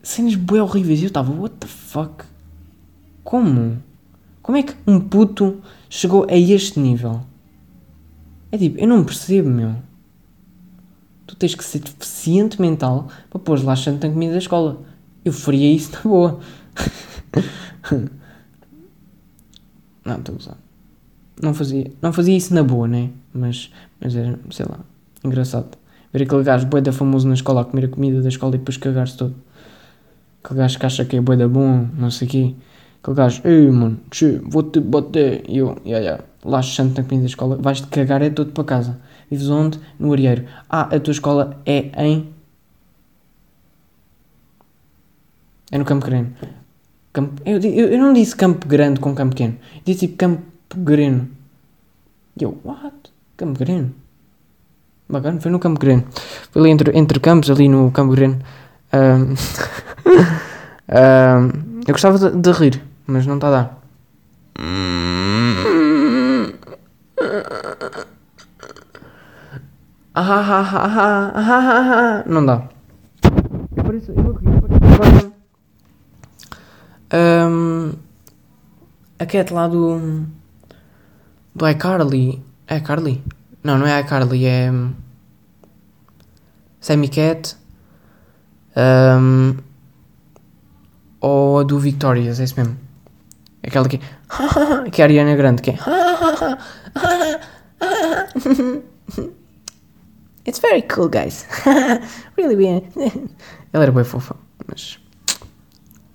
[0.02, 1.02] cenas bem horríveis.
[1.02, 2.26] Eu estava, what the fuck?
[3.24, 3.82] Como?
[4.42, 7.22] Como é que um puto chegou a este nível?
[8.52, 9.76] É tipo, eu não percebo, meu.
[11.28, 14.82] Tu tens que ser deficiente mental para pôr laxante na comida da escola.
[15.24, 16.40] Eu faria isso na boa.
[20.04, 20.71] não, estou a.
[21.42, 23.10] Não fazia, não fazia isso na boa, né?
[23.34, 24.80] Mas, mas era, sei lá,
[25.24, 25.78] engraçado.
[26.14, 28.78] Ver aquele gajo boeda famoso na escola a comer a comida da escola e depois
[28.78, 29.34] cagar-se todo.
[30.44, 32.56] Aquele gajo que acha que é boeda bom, não sei o quê.
[33.02, 34.00] Aquele gajo, ei mano,
[34.44, 35.44] vou-te bater.
[35.48, 39.00] E eu, yeah, yeah, laxante na comida da escola, vais-te cagar é todo para casa.
[39.30, 39.80] Vives onde?
[39.98, 40.46] No Arieiro.
[40.70, 42.30] Ah, a tua escola é em.
[45.72, 46.32] É no Campo Grande.
[47.14, 47.42] Campo...
[47.46, 49.58] Eu, eu, eu, não disse Campo Grande com Campo Pequeno.
[49.86, 50.42] Disse tipo Campo
[50.80, 51.28] Greno.
[52.40, 53.12] E eu, what?
[53.38, 53.94] Campo Greno?
[55.10, 56.06] Bacana, foi no Campo Grande.
[56.52, 58.40] Foi ali entre, entre campos, ali no Campo Grande.
[58.94, 59.34] Um,
[60.90, 63.82] um, eu gostava de, de, rir, mas não está a dar.
[72.26, 72.70] Não dá.
[73.76, 75.32] Eu pareço, eu vou rir, agora.
[77.14, 77.92] Um,
[79.20, 80.26] a Cat lá do.
[81.56, 82.44] Do iCarly.
[82.68, 83.24] É Carly?
[83.64, 84.72] Não, não é iCarly, é.
[86.80, 87.56] Sammy Cat.
[88.76, 89.58] Um,
[91.20, 92.78] ou a do Victorious, é isso mesmo.
[93.64, 94.00] Aquela que.
[94.92, 95.78] que é a Ariana Grande, que é.
[100.48, 101.46] It's very cool, guys.
[102.38, 102.84] really bem.
[103.74, 104.36] Ela era bem fofa,
[104.68, 104.98] mas.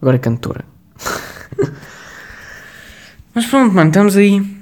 [0.00, 0.64] Agora é cantora.
[3.34, 4.55] mas pronto, mano, estamos aí.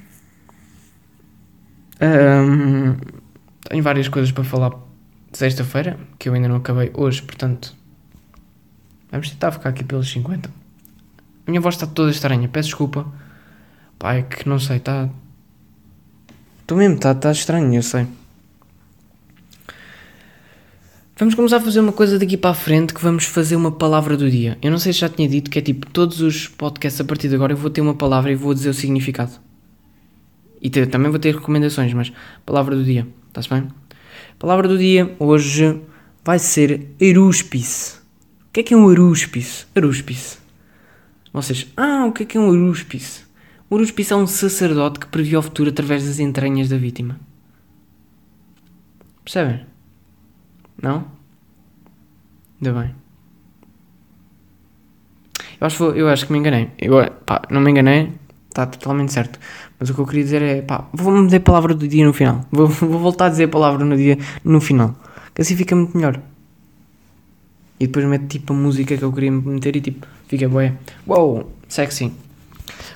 [2.04, 2.96] Um,
[3.68, 4.72] tenho várias coisas para falar
[5.32, 7.74] sexta-feira, que eu ainda não acabei hoje, portanto.
[9.10, 10.50] Vamos tentar ficar aqui pelos 50.
[11.46, 13.06] A minha voz está toda estranha, peço desculpa.
[14.02, 15.08] É que não sei, está.
[16.60, 18.06] Estou mesmo, está tá estranho, eu sei.
[21.16, 24.16] Vamos começar a fazer uma coisa daqui para a frente que vamos fazer uma palavra
[24.16, 24.58] do dia.
[24.60, 27.28] Eu não sei se já tinha dito que é tipo, todos os podcasts a partir
[27.28, 29.32] de agora eu vou ter uma palavra e vou dizer o significado.
[30.64, 32.10] E também vou ter recomendações, mas
[32.46, 33.68] palavra do dia, está-se bem?
[34.38, 35.78] Palavra do dia hoje
[36.24, 37.98] vai ser Eruspice.
[38.48, 39.66] O que é que é um Eruspice?
[39.76, 40.38] Eruspice.
[41.34, 43.24] Vocês, ah, o que é que é um Eruspice?
[43.68, 47.20] O Eruspice é um sacerdote que prevê o futuro através das entranhas da vítima.
[49.22, 49.66] Percebem?
[50.80, 51.06] Não?
[52.58, 52.94] Ainda bem.
[55.60, 56.70] Eu acho, eu acho que me enganei.
[56.78, 58.12] Eu, pá, não me enganei,
[58.54, 59.38] está totalmente certo.
[59.78, 62.12] Mas o que eu queria dizer é, pá, vou-me dizer a palavra do dia no
[62.12, 62.46] final.
[62.50, 64.94] Vou, vou voltar a dizer a palavra no dia no final.
[65.34, 66.20] Que assim fica muito melhor.
[67.80, 70.72] E depois meto tipo a música que eu queria meter e tipo, fica boa.
[71.06, 72.12] Uou, sexy.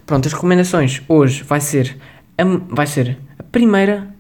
[0.06, 1.98] Pronto, as recomendações hoje vai ser
[2.38, 4.14] a, vai ser a primeira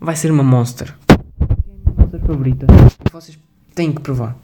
[0.00, 0.94] vai ser uma Monster.
[1.08, 1.16] É a
[1.66, 2.66] minha Monster favorita.
[3.04, 3.38] Que vocês
[3.74, 4.36] têm que provar.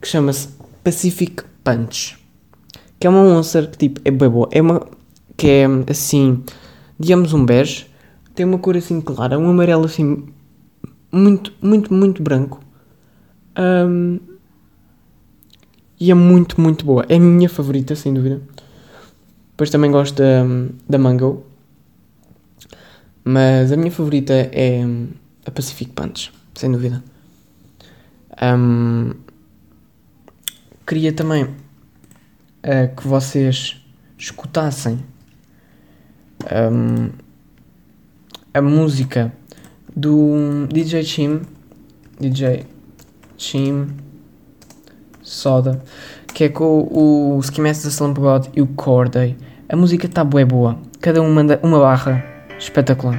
[0.00, 0.48] Que chama-se
[0.82, 2.18] Pacific Punch.
[2.98, 4.48] Que é uma Monster que tipo é bem boa.
[4.50, 4.86] É uma
[5.36, 6.42] que é assim,
[6.98, 7.86] digamos um bege.
[8.34, 10.26] Tem uma cor assim clara, um amarelo assim
[11.10, 12.60] muito, muito, muito branco.
[13.56, 14.18] Um,
[16.00, 17.06] e é muito, muito boa.
[17.08, 18.42] É a minha favorita, sem dúvida.
[19.50, 20.42] Depois também gosto da,
[20.88, 21.46] da Mango.
[23.24, 24.82] Mas a minha favorita é
[25.46, 27.02] a Pacific Punch, sem dúvida.
[28.42, 29.12] Um,
[30.86, 33.80] queria também uh, que vocês
[34.18, 34.98] escutassem
[36.52, 37.10] um,
[38.52, 39.32] a música
[39.94, 41.42] do DJ Chim,
[42.20, 42.66] DJ
[43.36, 43.96] Chim
[45.22, 45.82] Soda,
[46.34, 49.36] que é com o Ski Master Slump God e o Corday.
[49.68, 50.78] A música está bué boa.
[51.00, 52.24] Cada um manda uma barra
[52.58, 53.18] espetacular.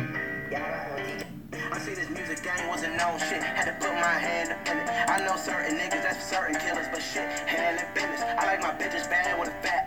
[5.46, 8.22] Certain niggas that's certain killers, but shit, hand in business.
[8.24, 9.85] I like my bitches bad with a fat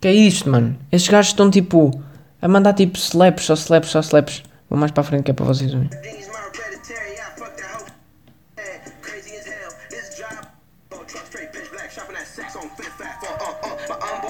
[0.00, 0.76] Que é isto, mano?
[0.92, 1.90] Estes gajos estão tipo
[2.42, 4.42] a mandar tipo slaps, só slaps, só slaps.
[4.68, 5.88] Vou mais para a frente que é para vocês verem.
[5.88, 5.94] Uh, uh, uh.
[8.58, 8.70] Uh, uh,
[14.20, 14.24] uh.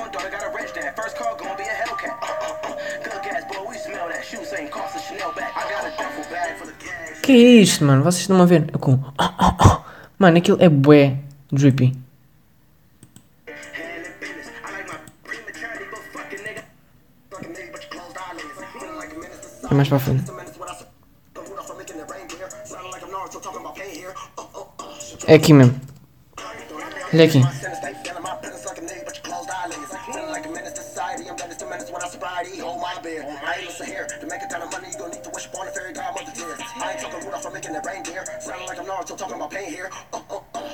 [7.21, 8.05] Que é isto, mano?
[8.05, 8.71] Vocês estão a ver?
[8.73, 9.01] Eu com.
[10.17, 11.19] Mano, aquilo é bué
[11.53, 11.97] drippy.
[19.70, 20.24] É mais para a frente.
[25.26, 25.80] É aqui mesmo.
[27.12, 27.40] Olha aqui.
[36.93, 38.24] Ain't talking Rudolph for making it rain here.
[38.41, 39.91] Sounding like I'm Naruto talking about pain here.
[40.12, 40.64] Uh, uh, uh.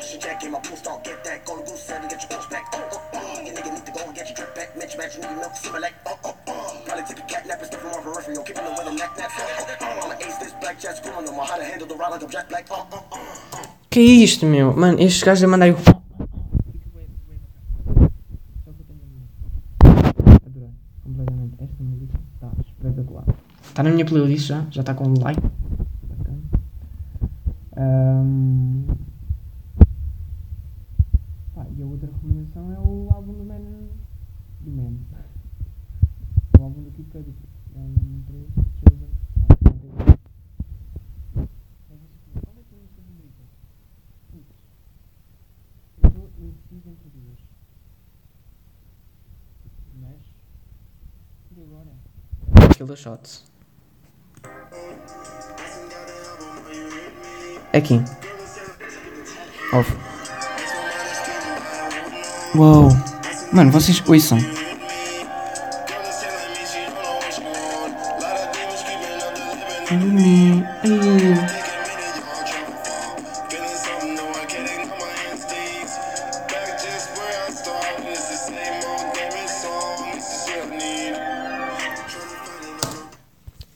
[0.40, 1.02] Came my boost on.
[1.02, 1.44] Get that.
[1.44, 2.64] Go to Goose get your boost back.
[2.72, 3.44] Uh, uh, uh.
[3.44, 4.74] You nigga need to go and get your drip back.
[4.74, 5.92] Mitch match, nigga milk, simulate.
[6.06, 6.80] Uh, uh, uh.
[6.86, 8.42] Probably take a cat nap and stuff from my peripheral.
[8.42, 8.64] Keeping
[8.96, 9.30] neck nap.
[9.36, 10.00] Uh, uh, uh.
[10.00, 12.70] I'ma ace this black them on how to handle the ride like I'm Jack Black.
[12.70, 13.20] Uh, uh, uh.
[13.90, 14.72] Que é isto, meu?
[14.74, 15.72] Mano, estes gajos mandar aí.
[20.46, 20.70] Adorei,
[21.04, 21.54] completamente.
[21.60, 23.24] Esta música está espetacular.
[23.68, 25.59] Está na minha playlist já, já está com um like.
[31.54, 33.88] Pá, e a outra recomendação é o álbum do Man.
[34.60, 34.98] Do Man.
[36.58, 37.34] O álbum do Kid Cudi.
[37.74, 38.22] Um,
[38.82, 38.90] é
[42.96, 43.42] favorita?
[44.30, 44.46] Putz.
[46.02, 47.38] Eu estou indeciso entre duas.
[50.02, 50.20] Mas.
[51.56, 51.96] E agora?
[52.76, 53.50] Killer Shots.
[57.72, 58.02] Aqui.
[59.72, 59.96] Off.
[62.56, 62.88] Uou.
[63.52, 64.38] Mano, vocês ouçam.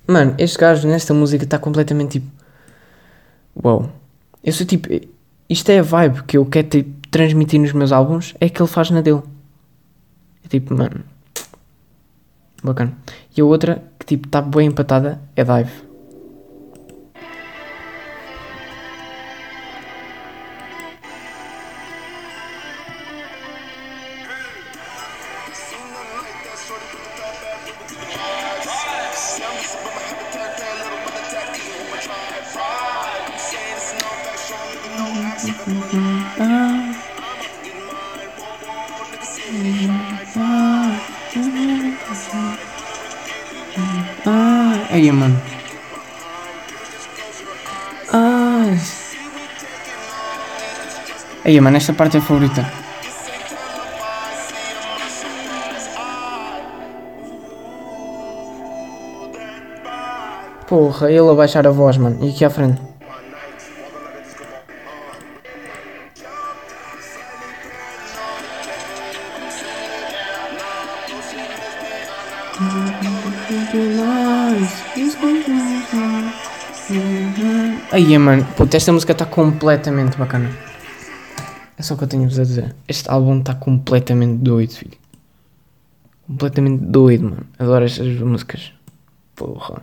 [0.07, 2.34] Mano, este gajo nesta música está completamente tipo.
[3.65, 3.91] Uau.
[4.43, 4.89] Eu sou tipo.
[5.49, 8.69] Isto é a vibe que eu quero tipo, transmitir nos meus álbuns, é que ele
[8.69, 9.23] faz na dele.
[10.45, 11.03] É tipo, mano.
[12.63, 12.93] Bacana.
[13.37, 15.94] E a outra, que tipo, está bem empatada, é Dive.
[51.55, 52.67] Aí, mano, esta parte é a favorita.
[60.67, 62.19] Porra, ele a baixar a voz, mano.
[62.25, 62.81] E aqui à frente.
[77.93, 80.74] Aí, mano, puta, esta música está completamente bacana.
[81.85, 82.75] É só o que eu tenho-vos a dizer.
[82.89, 84.97] Este álbum está completamente doido, filho.
[86.27, 87.47] Completamente doido, mano.
[87.59, 88.73] Adoro estas músicas.
[89.37, 89.83] Porra.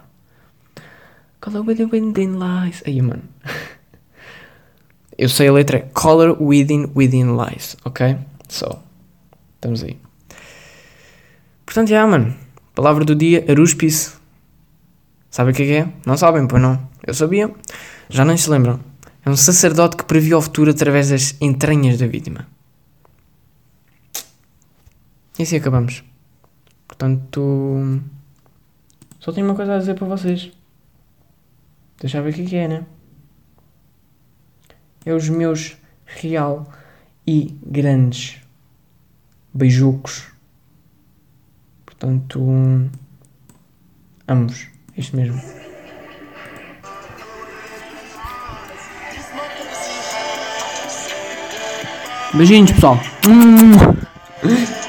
[1.41, 2.82] Color with the wind in lies.
[2.88, 3.22] Aí, mano.
[5.16, 8.18] Eu sei a letra é Color within within lies, ok?
[8.49, 8.82] Só.
[9.54, 9.99] Estamos aí.
[11.64, 12.36] Portanto, já, mano.
[12.74, 14.14] Palavra do dia, Aruspice.
[15.30, 15.93] Sabe o que é que é?
[16.04, 16.82] Não sabem, pois não.
[17.06, 17.54] Eu sabia.
[18.10, 18.91] Já nem se lembram.
[19.24, 22.48] É um sacerdote que previu o futuro através das entranhas da vítima.
[25.38, 26.04] E assim acabamos.
[26.88, 28.02] Portanto.
[29.20, 30.52] Só tenho uma coisa a dizer para vocês.
[32.00, 32.86] Deixa eu ver o que é é, né?
[35.06, 36.72] É os meus real
[37.26, 38.42] e grandes
[39.54, 40.28] beijucos.
[41.86, 42.40] Portanto.
[44.28, 44.68] Ambos.
[44.98, 45.71] É Isto mesmo.
[52.34, 53.00] Beijinhos, pessoal.
[53.28, 54.81] Hum.